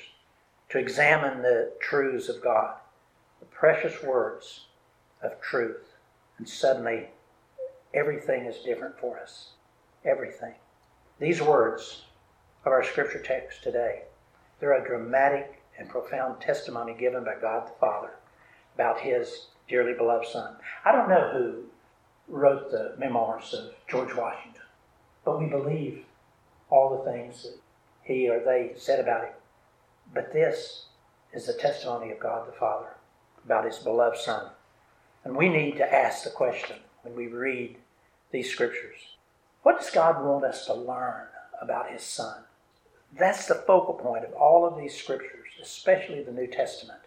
to 0.70 0.80
examine 0.80 1.44
the 1.44 1.74
truths 1.80 2.30
of 2.30 2.42
God, 2.42 2.78
the 3.46 3.56
precious 3.56 4.02
words 4.04 4.66
of 5.22 5.40
truth. 5.42 5.94
And 6.38 6.48
suddenly, 6.48 7.10
everything 7.94 8.46
is 8.46 8.64
different 8.64 9.00
for 9.00 9.20
us. 9.20 9.52
Everything. 10.04 10.56
These 11.20 11.42
words 11.42 12.04
of 12.66 12.72
our 12.72 12.84
scripture 12.84 13.22
text 13.22 13.64
today, 13.64 14.04
they're 14.60 14.74
a 14.74 14.88
dramatic 14.88 15.62
and 15.78 15.90
profound 15.90 16.42
testimony 16.42 16.94
given 16.94 17.24
by 17.24 17.36
God 17.40 17.68
the 17.68 17.80
Father 17.80 18.12
about 18.76 19.00
His 19.00 19.48
dearly 19.68 19.94
beloved 19.94 20.28
Son. 20.28 20.56
I 20.84 20.92
don't 20.92 21.10
know 21.10 21.32
who 21.34 21.64
wrote 22.28 22.72
the 22.72 22.96
memoirs 22.98 23.54
of 23.54 23.74
George 23.88 24.16
Washington, 24.16 24.62
but 25.24 25.40
we 25.40 25.48
believe 25.48 26.04
all 26.70 26.98
the 26.98 27.12
things 27.12 27.44
that 27.44 27.58
he 28.04 28.30
or 28.30 28.40
they 28.40 28.74
said 28.76 29.00
about 29.00 29.26
him. 29.26 29.34
But 30.14 30.34
this 30.34 30.86
is 31.34 31.48
the 31.48 31.54
testimony 31.54 32.12
of 32.12 32.20
God 32.20 32.48
the 32.48 32.58
Father 32.58 32.96
about 33.46 33.66
His 33.66 33.78
beloved 33.78 34.18
Son. 34.18 34.50
And 35.24 35.36
we 35.36 35.50
need 35.50 35.78
to 35.78 35.94
ask 35.94 36.24
the 36.24 36.30
question 36.30 36.78
when 37.04 37.16
we 37.16 37.28
read 37.28 37.78
these 38.32 38.52
scriptures 38.52 39.16
what 39.64 39.80
does 39.80 39.90
God 39.90 40.24
want 40.24 40.46
us 40.46 40.68
to 40.68 40.76
learn 40.76 41.26
about 41.60 41.90
His 41.90 42.04
Son? 42.04 42.44
That's 43.18 43.48
the 43.48 43.56
focal 43.56 43.96
point 43.96 44.24
of 44.24 44.34
all 44.34 44.64
of 44.64 44.78
these 44.78 44.96
scriptures, 44.96 45.48
especially 45.60 46.22
the 46.22 46.32
New 46.32 46.46
Testament. 46.46 47.00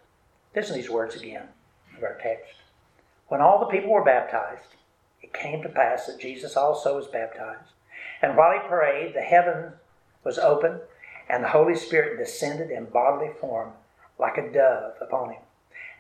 Listen 0.57 0.75
to 0.75 0.81
these 0.81 0.91
words 0.91 1.15
again 1.15 1.45
of 1.97 2.03
our 2.03 2.19
text. 2.21 2.55
When 3.29 3.41
all 3.41 3.61
the 3.61 3.67
people 3.67 3.91
were 3.91 4.05
baptized, 4.05 4.75
it 5.23 5.33
came 5.33 5.63
to 5.63 5.69
pass 5.69 6.07
that 6.07 6.19
Jesus 6.19 6.57
also 6.57 6.97
was 6.97 7.07
baptized. 7.07 7.71
And 8.23 8.37
while 8.37 8.53
he 8.53 8.69
prayed, 8.69 9.15
the 9.15 9.21
heaven 9.21 9.73
was 10.25 10.39
opened, 10.39 10.81
and 11.29 11.45
the 11.45 11.49
Holy 11.49 11.77
Spirit 11.77 12.19
descended 12.19 12.71
in 12.71 12.87
bodily 12.87 13.31
form 13.41 13.73
like 14.19 14.39
a 14.39 14.53
dove 14.53 14.95
upon 15.01 15.31
him. 15.31 15.43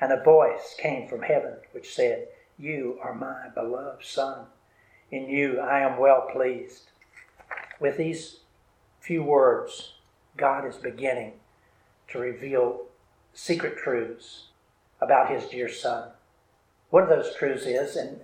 And 0.00 0.12
a 0.12 0.22
voice 0.22 0.74
came 0.78 1.08
from 1.08 1.22
heaven 1.22 1.56
which 1.72 1.94
said, 1.94 2.28
You 2.58 2.98
are 3.02 3.14
my 3.14 3.48
beloved 3.54 4.04
Son. 4.04 4.46
In 5.10 5.28
you 5.28 5.60
I 5.60 5.80
am 5.80 5.98
well 5.98 6.28
pleased. 6.32 6.90
With 7.80 7.96
these 7.96 8.40
few 9.00 9.22
words, 9.22 9.94
God 10.36 10.66
is 10.66 10.76
beginning 10.76 11.34
to 12.08 12.18
reveal 12.18 12.82
secret 13.32 13.76
truths 13.76 14.48
about 15.00 15.30
his 15.30 15.48
dear 15.48 15.68
son. 15.68 16.10
One 16.90 17.02
of 17.02 17.08
those 17.08 17.34
truths 17.34 17.66
is, 17.66 17.96
and 17.96 18.20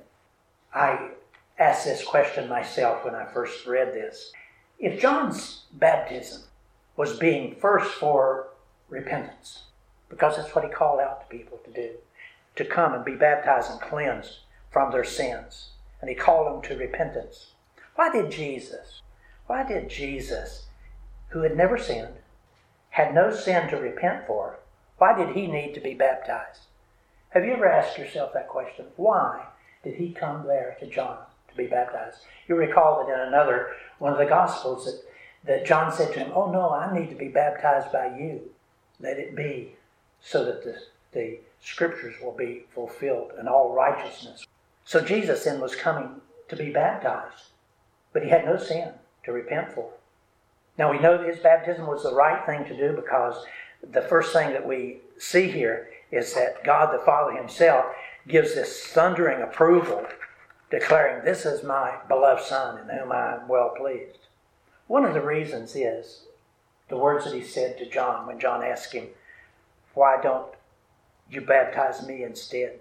I 0.75 1.11
asked 1.59 1.85
this 1.85 2.05
question 2.05 2.49
myself 2.49 3.05
when 3.05 3.15
I 3.15 3.27
first 3.27 3.67
read 3.67 3.93
this 3.93 4.33
if 4.79 5.01
John's 5.01 5.63
baptism 5.73 6.43
was 6.97 7.19
being 7.19 7.55
first 7.57 7.93
for 7.95 8.49
repentance, 8.89 9.65
because 10.15 10.37
that's 10.37 10.55
what 10.55 10.65
he 10.65 10.71
called 10.71 11.01
out 11.01 11.21
to 11.21 11.37
people 11.37 11.59
to 11.65 11.71
do, 11.73 11.91
to 12.55 12.65
come 12.65 12.95
and 12.95 13.05
be 13.05 13.17
baptized 13.17 13.69
and 13.69 13.81
cleansed 13.81 14.39
from 14.71 14.93
their 14.93 15.03
sins, 15.03 15.71
and 16.01 16.09
he 16.09 16.15
called 16.15 16.47
them 16.47 16.63
to 16.63 16.77
repentance. 16.81 17.51
Why 17.97 18.13
did 18.13 18.31
Jesus, 18.31 19.03
why 19.49 19.65
did 19.65 19.91
Jesus 19.91 20.67
who 21.31 21.43
had 21.43 21.57
never 21.57 21.77
sinned, 21.77 22.15
had 22.91 23.13
no 23.13 23.35
sin 23.35 23.69
to 23.69 23.77
repent 23.77 24.25
for, 24.25 24.61
why 24.99 25.19
did 25.19 25.35
he 25.35 25.49
need 25.49 25.75
to 25.75 25.81
be 25.81 25.95
baptized? 25.95 26.61
Have 27.31 27.45
you 27.45 27.55
ever 27.55 27.69
asked 27.69 27.99
yourself 27.99 28.33
that 28.33 28.49
question? 28.49 28.87
Why 28.95 29.45
did 29.83 29.95
he 29.95 30.13
come 30.13 30.47
there 30.47 30.77
to 30.79 30.87
John 30.87 31.19
to 31.49 31.57
be 31.57 31.67
baptized? 31.67 32.19
You 32.47 32.55
recall 32.55 33.05
that 33.05 33.13
in 33.13 33.29
another 33.29 33.73
one 33.99 34.13
of 34.13 34.19
the 34.19 34.27
Gospels 34.27 34.85
that, 34.85 35.03
that 35.45 35.67
John 35.67 35.93
said 35.93 36.13
to 36.13 36.21
him, 36.21 36.31
Oh 36.37 36.53
no, 36.53 36.71
I 36.71 36.97
need 36.97 37.11
to 37.11 37.17
be 37.17 37.27
baptized 37.27 37.91
by 37.91 38.17
you. 38.17 38.51
Let 39.01 39.19
it 39.19 39.35
be 39.35 39.73
so 40.25 40.45
that 40.45 40.65
the, 40.65 40.77
the 41.13 41.39
scriptures 41.61 42.15
will 42.21 42.33
be 42.33 42.65
fulfilled 42.75 43.33
and 43.39 43.49
all 43.49 43.75
righteousness. 43.75 44.47
So 44.85 45.01
Jesus 45.01 45.45
then 45.45 45.61
was 45.61 45.77
coming 45.77 46.21
to 46.49 46.57
be 46.57 46.71
baptized, 46.71 47.51
but 48.13 48.25
he 48.25 48.31
had 48.31 48.45
no 48.45 48.57
sin 48.57 48.93
to 49.25 49.33
repent 49.33 49.73
for. 49.73 49.91
Now 50.77 50.91
we 50.91 50.99
know 50.99 51.23
his 51.23 51.39
baptism 51.39 51.87
was 51.87 52.03
the 52.03 52.15
right 52.15 52.45
thing 52.45 52.65
to 52.65 52.77
do 52.77 52.97
because 52.97 53.45
the 53.93 54.03
first 54.03 54.33
thing 54.33 54.53
that 54.53 54.67
we 54.67 54.99
see 55.19 55.49
here 55.49 55.89
is 56.11 56.35
that 56.35 56.65
God 56.65 56.93
the 56.93 57.05
Father 57.05 57.37
himself 57.37 57.87
gives 58.27 58.55
this 58.55 58.87
thundering 58.87 59.43
approval, 59.43 60.07
declaring, 60.71 61.25
This 61.25 61.45
is 61.45 61.63
my 61.63 61.97
beloved 62.09 62.43
Son 62.43 62.79
in 62.79 62.99
whom 62.99 63.13
I 63.13 63.35
am 63.37 63.49
well 63.49 63.75
pleased. 63.77 64.19
One 64.87 65.05
of 65.05 65.15
the 65.15 65.23
reasons 65.23 65.77
is 65.77 66.25
the 66.89 66.97
words 66.97 67.25
that 67.25 67.35
he 67.35 67.43
said 67.43 67.79
to 67.79 67.89
John 67.89 68.27
when 68.27 68.41
John 68.41 68.63
asked 68.63 68.93
him, 68.93 69.09
Why 69.95 70.21
don't 70.21 70.53
you 71.31 71.41
baptize 71.41 72.07
me 72.07 72.23
instead? 72.23 72.81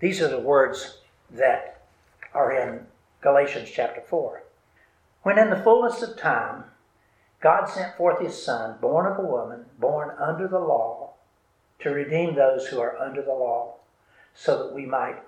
These 0.00 0.20
are 0.20 0.28
the 0.28 0.40
words 0.40 0.98
that 1.30 1.82
are 2.34 2.52
in 2.52 2.86
Galatians 3.20 3.70
chapter 3.72 4.00
4. 4.00 4.42
When 5.22 5.38
in 5.38 5.50
the 5.50 5.62
fullness 5.62 6.02
of 6.02 6.16
time, 6.16 6.64
God 7.40 7.66
sent 7.66 7.96
forth 7.96 8.20
his 8.20 8.42
Son, 8.42 8.78
born 8.80 9.06
of 9.06 9.18
a 9.18 9.26
woman, 9.26 9.66
born 9.78 10.10
under 10.18 10.48
the 10.48 10.58
law, 10.58 11.10
to 11.80 11.90
redeem 11.90 12.34
those 12.34 12.66
who 12.66 12.80
are 12.80 12.98
under 12.98 13.22
the 13.22 13.32
law, 13.32 13.74
so 14.34 14.58
that 14.58 14.74
we 14.74 14.86
might 14.86 15.22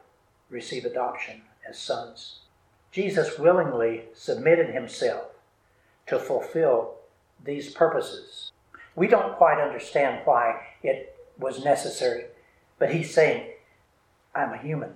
receive 0.49 0.85
adoption 0.85 1.43
as 1.69 1.79
sons. 1.79 2.41
Jesus 2.91 3.39
willingly 3.39 4.05
submitted 4.15 4.71
himself 4.71 5.27
to 6.07 6.19
fulfill 6.19 6.95
these 7.43 7.73
purposes. 7.73 8.53
We 8.97 9.09
don't 9.09 9.37
quite 9.37 9.61
understand 9.61 10.23
why 10.25 10.61
it 10.83 11.17
was 11.39 11.65
necessary, 11.65 12.27
but 12.79 12.93
he's 12.93 13.13
saying, 13.13 13.51
I'm 14.35 14.53
a 14.53 14.59
human. 14.59 14.95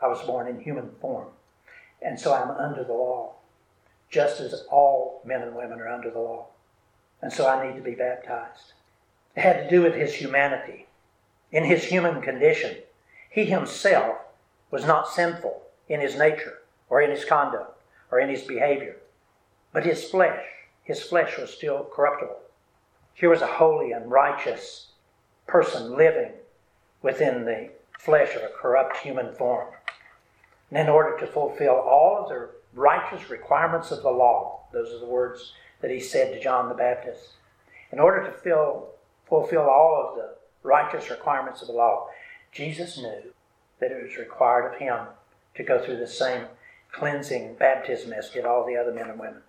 I 0.00 0.08
was 0.08 0.22
born 0.22 0.48
in 0.48 0.60
human 0.60 0.90
form, 1.00 1.28
and 2.00 2.18
so 2.18 2.34
I'm 2.34 2.50
under 2.50 2.84
the 2.84 2.92
law 2.92 3.32
just 4.12 4.40
as 4.40 4.64
all 4.70 5.22
men 5.24 5.40
and 5.40 5.56
women 5.56 5.80
are 5.80 5.88
under 5.88 6.10
the 6.10 6.20
law. 6.20 6.46
And 7.22 7.32
so 7.32 7.48
I 7.48 7.66
need 7.66 7.76
to 7.76 7.82
be 7.82 7.94
baptized. 7.94 8.74
It 9.34 9.40
had 9.40 9.64
to 9.64 9.70
do 9.70 9.82
with 9.82 9.94
his 9.94 10.14
humanity. 10.14 10.86
In 11.50 11.64
his 11.64 11.84
human 11.84 12.20
condition, 12.20 12.76
he 13.30 13.46
himself 13.46 14.18
was 14.70 14.84
not 14.84 15.08
sinful 15.08 15.62
in 15.88 16.00
his 16.00 16.16
nature 16.16 16.58
or 16.90 17.00
in 17.00 17.10
his 17.10 17.24
conduct 17.24 17.80
or 18.10 18.20
in 18.20 18.28
his 18.28 18.42
behavior. 18.42 18.96
But 19.72 19.86
his 19.86 20.04
flesh, 20.04 20.44
his 20.84 21.02
flesh 21.02 21.38
was 21.38 21.50
still 21.50 21.88
corruptible. 21.90 22.36
Here 23.14 23.30
was 23.30 23.42
a 23.42 23.46
holy 23.46 23.92
and 23.92 24.10
righteous 24.10 24.88
person 25.46 25.96
living 25.96 26.32
within 27.02 27.44
the 27.44 27.70
flesh 27.98 28.34
of 28.34 28.42
a 28.42 28.48
corrupt 28.48 28.96
human 28.98 29.32
form. 29.34 29.68
And 30.70 30.80
in 30.80 30.88
order 30.88 31.18
to 31.18 31.26
fulfill 31.26 31.74
all 31.74 32.18
of 32.22 32.28
the 32.28 32.48
righteous 32.74 33.30
requirements 33.30 33.90
of 33.90 34.02
the 34.02 34.10
law. 34.10 34.60
Those 34.72 34.92
are 34.92 34.98
the 34.98 35.06
words 35.06 35.52
that 35.80 35.90
he 35.90 36.00
said 36.00 36.32
to 36.32 36.40
John 36.40 36.68
the 36.68 36.74
Baptist. 36.74 37.32
In 37.92 37.98
order 37.98 38.24
to 38.24 38.32
fill, 38.32 38.88
fulfill 39.26 39.62
all 39.62 40.08
of 40.08 40.16
the 40.16 40.34
righteous 40.62 41.10
requirements 41.10 41.60
of 41.60 41.68
the 41.68 41.74
law, 41.74 42.08
Jesus 42.52 42.96
knew 42.96 43.34
that 43.80 43.90
it 43.90 44.02
was 44.02 44.16
required 44.16 44.72
of 44.72 44.78
him 44.78 44.98
to 45.54 45.62
go 45.62 45.78
through 45.78 45.98
the 45.98 46.06
same 46.06 46.46
cleansing 46.92 47.56
baptism 47.58 48.12
as 48.12 48.30
did 48.30 48.44
all 48.44 48.66
the 48.66 48.76
other 48.76 48.92
men 48.92 49.10
and 49.10 49.18
women. 49.18 49.42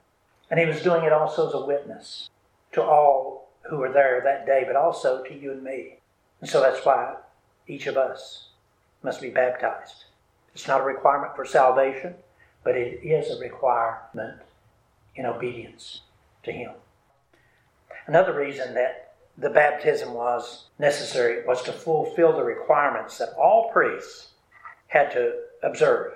And 0.49 0.59
he 0.59 0.65
was 0.65 0.81
doing 0.81 1.03
it 1.03 1.13
also 1.13 1.47
as 1.47 1.53
a 1.53 1.65
witness 1.65 2.29
to 2.73 2.81
all 2.81 3.42
who 3.69 3.77
were 3.77 3.91
there 3.91 4.21
that 4.23 4.45
day, 4.45 4.63
but 4.65 4.75
also 4.75 5.23
to 5.23 5.33
you 5.33 5.51
and 5.51 5.63
me. 5.63 5.97
And 6.41 6.49
so 6.49 6.61
that's 6.61 6.85
why 6.85 7.15
each 7.67 7.87
of 7.87 7.97
us 7.97 8.49
must 9.01 9.21
be 9.21 9.29
baptized. 9.29 10.05
It's 10.53 10.67
not 10.67 10.81
a 10.81 10.85
requirement 10.85 11.35
for 11.35 11.45
salvation 11.45 12.15
but 12.63 12.77
it 12.77 13.03
is 13.03 13.29
a 13.29 13.39
requirement 13.39 14.39
in 15.15 15.25
obedience 15.25 16.01
to 16.43 16.51
Him. 16.51 16.71
Another 18.07 18.33
reason 18.33 18.73
that 18.73 19.15
the 19.37 19.49
baptism 19.49 20.13
was 20.13 20.65
necessary 20.79 21.45
was 21.45 21.61
to 21.63 21.73
fulfill 21.73 22.33
the 22.33 22.43
requirements 22.43 23.17
that 23.17 23.33
all 23.33 23.71
priests 23.71 24.29
had 24.87 25.11
to 25.11 25.33
observe. 25.61 26.13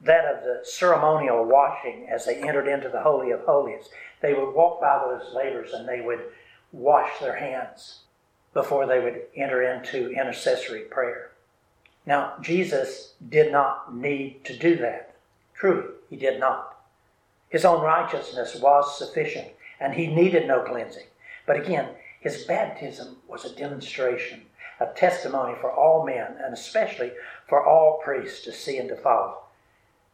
That 0.00 0.26
of 0.26 0.42
the 0.42 0.60
ceremonial 0.64 1.44
washing 1.44 2.08
as 2.10 2.26
they 2.26 2.36
entered 2.36 2.68
into 2.68 2.88
the 2.88 3.00
Holy 3.00 3.30
of 3.30 3.40
Holies. 3.40 3.88
They 4.20 4.34
would 4.34 4.52
walk 4.52 4.80
by 4.80 4.98
those 4.98 5.34
lavers 5.34 5.72
and 5.72 5.88
they 5.88 6.00
would 6.00 6.20
wash 6.74 7.20
their 7.20 7.36
hands 7.36 8.00
before 8.52 8.86
they 8.86 9.00
would 9.00 9.22
enter 9.36 9.62
into 9.62 10.10
intercessory 10.10 10.82
prayer. 10.82 11.30
Now, 12.06 12.34
Jesus 12.40 13.14
did 13.26 13.50
not 13.50 13.94
need 13.94 14.44
to 14.44 14.56
do 14.56 14.76
that. 14.76 15.14
Truly, 15.54 15.88
he 16.10 16.16
did 16.16 16.38
not. 16.38 16.76
His 17.48 17.64
own 17.64 17.82
righteousness 17.82 18.56
was 18.60 18.98
sufficient, 18.98 19.48
and 19.80 19.94
he 19.94 20.06
needed 20.08 20.46
no 20.46 20.60
cleansing. 20.60 21.06
But 21.46 21.56
again, 21.56 21.90
his 22.20 22.44
baptism 22.44 23.18
was 23.28 23.44
a 23.44 23.54
demonstration, 23.54 24.42
a 24.80 24.86
testimony 24.86 25.54
for 25.60 25.70
all 25.70 26.04
men, 26.04 26.36
and 26.42 26.52
especially 26.52 27.12
for 27.48 27.64
all 27.64 28.00
priests 28.02 28.44
to 28.44 28.52
see 28.52 28.78
and 28.78 28.88
to 28.88 28.96
follow. 28.96 29.38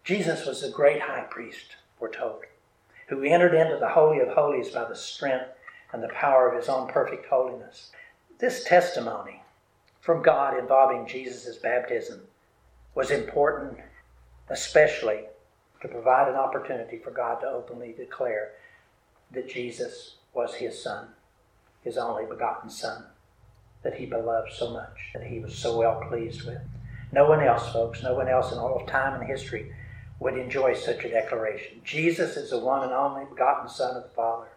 Jesus 0.05 0.47
was 0.47 0.63
the 0.63 0.71
great 0.71 1.01
high 1.01 1.27
priest, 1.31 1.77
we're 1.99 2.11
told, 2.11 2.43
who 3.09 3.23
entered 3.23 3.55
into 3.55 3.79
the 3.79 3.89
Holy 3.89 4.21
of 4.21 4.29
Holies 4.29 4.71
by 4.71 4.85
the 4.85 4.97
strength 4.97 5.51
and 5.93 6.03
the 6.03 6.09
power 6.09 6.49
of 6.49 6.57
his 6.57 6.69
own 6.69 6.89
perfect 6.89 7.27
holiness. 7.27 7.91
This 8.39 8.65
testimony 8.65 9.43
from 10.01 10.23
God 10.23 10.59
involving 10.59 11.07
Jesus' 11.07 11.57
baptism 11.57 12.23
was 12.95 13.11
important, 13.11 13.79
especially 14.49 15.25
to 15.83 15.89
provide 15.89 16.29
an 16.29 16.37
opportunity 16.37 16.99
for 16.99 17.11
God 17.11 17.41
to 17.41 17.49
openly 17.49 17.95
declare 17.97 18.53
that 19.33 19.49
Jesus 19.49 20.17
was 20.35 20.55
his 20.55 20.83
Son, 20.83 21.09
his 21.83 21.97
only 21.97 22.27
begotten 22.27 22.71
Son, 22.71 23.05
that 23.83 23.95
he 23.95 24.07
beloved 24.07 24.53
so 24.53 24.71
much, 24.71 25.11
that 25.15 25.27
he 25.27 25.39
was 25.39 25.57
so 25.57 25.79
well 25.79 26.03
pleased 26.09 26.45
with. 26.45 26.61
No 27.13 27.29
one 27.29 27.43
else, 27.43 27.73
folks, 27.73 28.03
no 28.03 28.15
one 28.15 28.29
else 28.29 28.53
in 28.53 28.59
all 28.59 28.81
of 28.81 28.87
time 28.87 29.21
and 29.21 29.29
history 29.29 29.73
would 30.21 30.37
enjoy 30.37 30.75
such 30.75 31.05
a 31.05 31.11
declaration. 31.11 31.81
Jesus 31.83 32.37
is 32.37 32.51
the 32.51 32.59
one 32.59 32.85
and 32.85 32.93
only 32.93 33.25
begotten 33.25 33.69
Son 33.69 33.97
of 33.97 34.03
the 34.03 34.09
Father. 34.11 34.49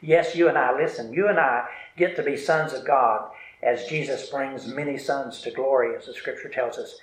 Yes, 0.00 0.34
you 0.34 0.48
and 0.48 0.56
I, 0.56 0.76
listen, 0.76 1.12
you 1.12 1.28
and 1.28 1.38
I 1.38 1.66
get 1.96 2.16
to 2.16 2.22
be 2.22 2.36
sons 2.36 2.72
of 2.72 2.86
God 2.86 3.30
as 3.62 3.86
Jesus 3.86 4.28
brings 4.28 4.66
many 4.66 4.96
sons 4.96 5.40
to 5.40 5.50
glory, 5.50 5.96
as 5.96 6.06
the 6.06 6.14
scripture 6.14 6.48
tells 6.48 6.78
us. 6.78 7.00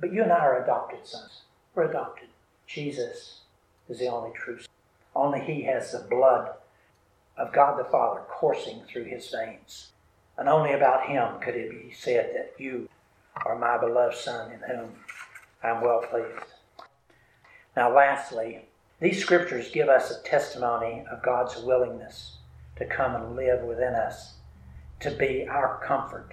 But 0.00 0.12
you 0.12 0.22
and 0.22 0.32
I 0.32 0.38
are 0.38 0.62
adopted 0.62 1.06
sons. 1.06 1.42
We're 1.74 1.90
adopted. 1.90 2.28
Jesus 2.66 3.40
is 3.88 3.98
the 3.98 4.08
only 4.08 4.30
true 4.34 4.58
son. 4.58 4.68
Only 5.14 5.40
He 5.40 5.62
has 5.64 5.92
the 5.92 6.06
blood 6.08 6.50
of 7.36 7.52
God 7.52 7.78
the 7.78 7.84
Father 7.84 8.22
coursing 8.28 8.82
through 8.88 9.04
His 9.04 9.28
veins. 9.28 9.92
And 10.38 10.48
only 10.48 10.72
about 10.72 11.06
Him 11.06 11.38
could 11.40 11.54
it 11.54 11.70
be 11.70 11.92
said 11.92 12.32
that 12.34 12.54
you 12.58 12.88
are 13.44 13.58
my 13.58 13.78
beloved 13.78 14.16
Son 14.16 14.50
in 14.52 14.60
whom 14.60 14.90
I 15.62 15.70
am 15.70 15.82
well 15.82 16.00
pleased. 16.00 16.52
Now, 17.76 17.94
lastly, 17.94 18.66
these 19.02 19.20
scriptures 19.20 19.68
give 19.70 19.88
us 19.88 20.12
a 20.12 20.22
testimony 20.22 21.04
of 21.10 21.22
God's 21.22 21.56
willingness 21.56 22.36
to 22.76 22.86
come 22.86 23.16
and 23.16 23.34
live 23.34 23.62
within 23.62 23.94
us, 23.94 24.34
to 25.00 25.10
be 25.10 25.46
our 25.48 25.82
comfort, 25.84 26.32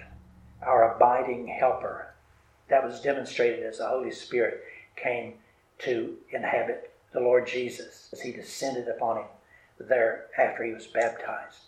our 0.62 0.94
abiding 0.94 1.48
helper. 1.48 2.14
That 2.68 2.84
was 2.84 3.00
demonstrated 3.00 3.64
as 3.64 3.78
the 3.78 3.88
Holy 3.88 4.12
Spirit 4.12 4.62
came 4.94 5.34
to 5.80 6.16
inhabit 6.30 6.92
the 7.12 7.18
Lord 7.18 7.48
Jesus 7.48 8.08
as 8.12 8.20
he 8.20 8.30
descended 8.30 8.86
upon 8.86 9.16
him 9.16 9.26
there 9.80 10.26
after 10.38 10.62
he 10.62 10.72
was 10.72 10.86
baptized. 10.86 11.62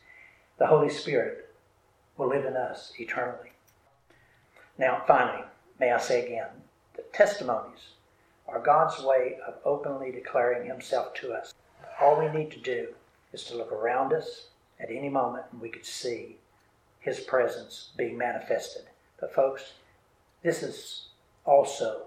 The 0.59 0.67
Holy 0.67 0.91
Spirit 0.91 1.53
will 2.17 2.29
live 2.29 2.45
in 2.45 2.57
us 2.57 2.93
eternally. 2.99 3.53
Now, 4.79 5.03
finally, 5.07 5.45
may 5.81 5.91
I 5.91 5.99
say 5.99 6.25
again, 6.25 6.49
the 6.95 7.03
testimonies 7.12 7.95
are 8.48 8.61
God's 8.61 9.02
way 9.02 9.38
of 9.46 9.55
openly 9.64 10.11
declaring 10.11 10.68
Himself 10.68 11.14
to 11.14 11.33
us. 11.33 11.55
All 12.00 12.18
we 12.18 12.28
need 12.28 12.50
to 12.52 12.61
do 12.61 12.88
is 13.33 13.44
to 13.44 13.57
look 13.57 13.72
around 13.72 14.12
us 14.12 14.46
at 14.81 14.90
any 14.90 15.09
moment 15.09 15.44
and 15.52 15.61
we 15.61 15.68
could 15.68 15.87
see 15.87 16.37
His 17.00 17.20
presence 17.20 17.90
being 17.96 18.18
manifested. 18.18 18.83
But, 19.20 19.35
folks, 19.35 19.72
this 20.42 20.62
is 20.62 21.07
also 21.44 22.02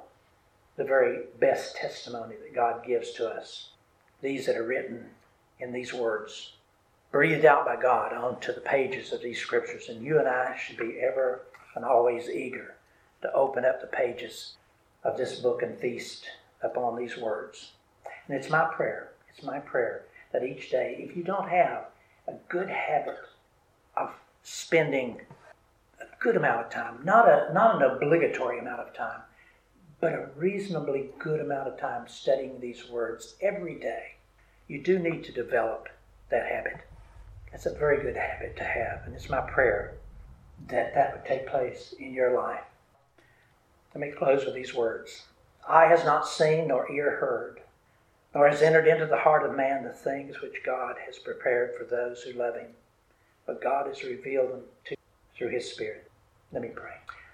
the 0.75 0.83
very 0.83 1.23
best 1.39 1.75
testimony 1.77 2.35
that 2.41 2.53
God 2.53 2.85
gives 2.85 3.11
to 3.13 3.27
us. 3.27 3.69
These 4.21 4.45
that 4.45 4.57
are 4.57 4.65
written 4.65 5.05
in 5.59 5.71
these 5.71 5.93
words, 5.93 6.53
breathed 7.11 7.45
out 7.45 7.65
by 7.65 7.77
God 7.77 8.11
onto 8.11 8.53
the 8.53 8.59
pages 8.59 9.13
of 9.13 9.21
these 9.21 9.39
scriptures. 9.39 9.87
And 9.87 10.03
you 10.03 10.19
and 10.19 10.27
I 10.27 10.57
should 10.57 10.77
be 10.77 10.99
ever 10.99 11.43
and 11.75 11.85
always 11.85 12.29
eager 12.29 12.75
to 13.21 13.31
open 13.33 13.63
up 13.63 13.79
the 13.79 13.87
pages 13.87 14.55
of 15.05 15.15
this 15.15 15.39
book 15.39 15.61
and 15.61 15.77
feast 15.77 16.25
upon 16.61 16.97
these 16.97 17.15
words. 17.17 17.71
And 18.27 18.35
it's 18.35 18.49
my 18.49 18.65
prayer, 18.65 19.11
it's 19.29 19.45
my 19.45 19.59
prayer 19.59 20.05
that 20.33 20.43
each 20.43 20.71
day, 20.71 20.97
if 20.99 21.15
you 21.15 21.23
don't 21.23 21.47
have 21.47 21.85
a 22.27 22.33
good 22.49 22.69
habit 22.69 23.19
of 23.95 24.09
spending 24.43 25.21
a 26.01 26.05
good 26.19 26.35
amount 26.35 26.65
of 26.65 26.71
time, 26.71 26.99
not, 27.03 27.29
a, 27.29 27.53
not 27.53 27.75
an 27.75 27.83
obligatory 27.83 28.59
amount 28.59 28.81
of 28.81 28.93
time, 28.93 29.21
but 30.01 30.11
a 30.11 30.29
reasonably 30.35 31.09
good 31.19 31.39
amount 31.39 31.67
of 31.67 31.79
time 31.79 32.07
studying 32.07 32.59
these 32.59 32.89
words 32.89 33.35
every 33.41 33.79
day, 33.79 34.15
you 34.67 34.81
do 34.81 34.99
need 34.99 35.23
to 35.23 35.31
develop 35.31 35.87
that 36.29 36.47
habit. 36.47 36.81
That's 37.51 37.67
a 37.67 37.73
very 37.73 38.01
good 38.01 38.17
habit 38.17 38.57
to 38.57 38.63
have, 38.63 39.03
and 39.05 39.13
it's 39.13 39.29
my 39.29 39.41
prayer 39.41 39.93
that 40.67 40.93
that 40.95 41.13
would 41.13 41.25
take 41.25 41.47
place 41.47 41.93
in 41.99 42.13
your 42.13 42.35
life. 42.35 42.63
Let 43.95 44.01
me 44.01 44.11
close 44.11 44.43
with 44.43 44.55
these 44.55 44.73
words 44.73 45.23
Eye 45.67 45.85
has 45.85 46.03
not 46.03 46.27
seen, 46.27 46.67
nor 46.67 46.91
ear 46.91 47.15
heard, 47.15 47.61
nor 48.33 48.49
has 48.49 48.61
entered 48.61 48.87
into 48.87 49.05
the 49.05 49.17
heart 49.17 49.49
of 49.49 49.55
man 49.55 49.85
the 49.85 49.89
things 49.89 50.41
which 50.41 50.63
God 50.65 50.97
has 51.05 51.17
prepared 51.17 51.75
for 51.75 51.85
those 51.85 52.21
who 52.21 52.33
love 52.33 52.55
him. 52.55 52.71
But 53.47 53.63
God 53.63 53.87
has 53.87 54.03
revealed 54.03 54.51
them 54.51 54.63
to 54.85 54.95
through 55.37 55.49
his 55.49 55.71
Spirit. 55.71 56.11
Let 56.51 56.61
me 56.61 56.69
pray. 56.69 56.91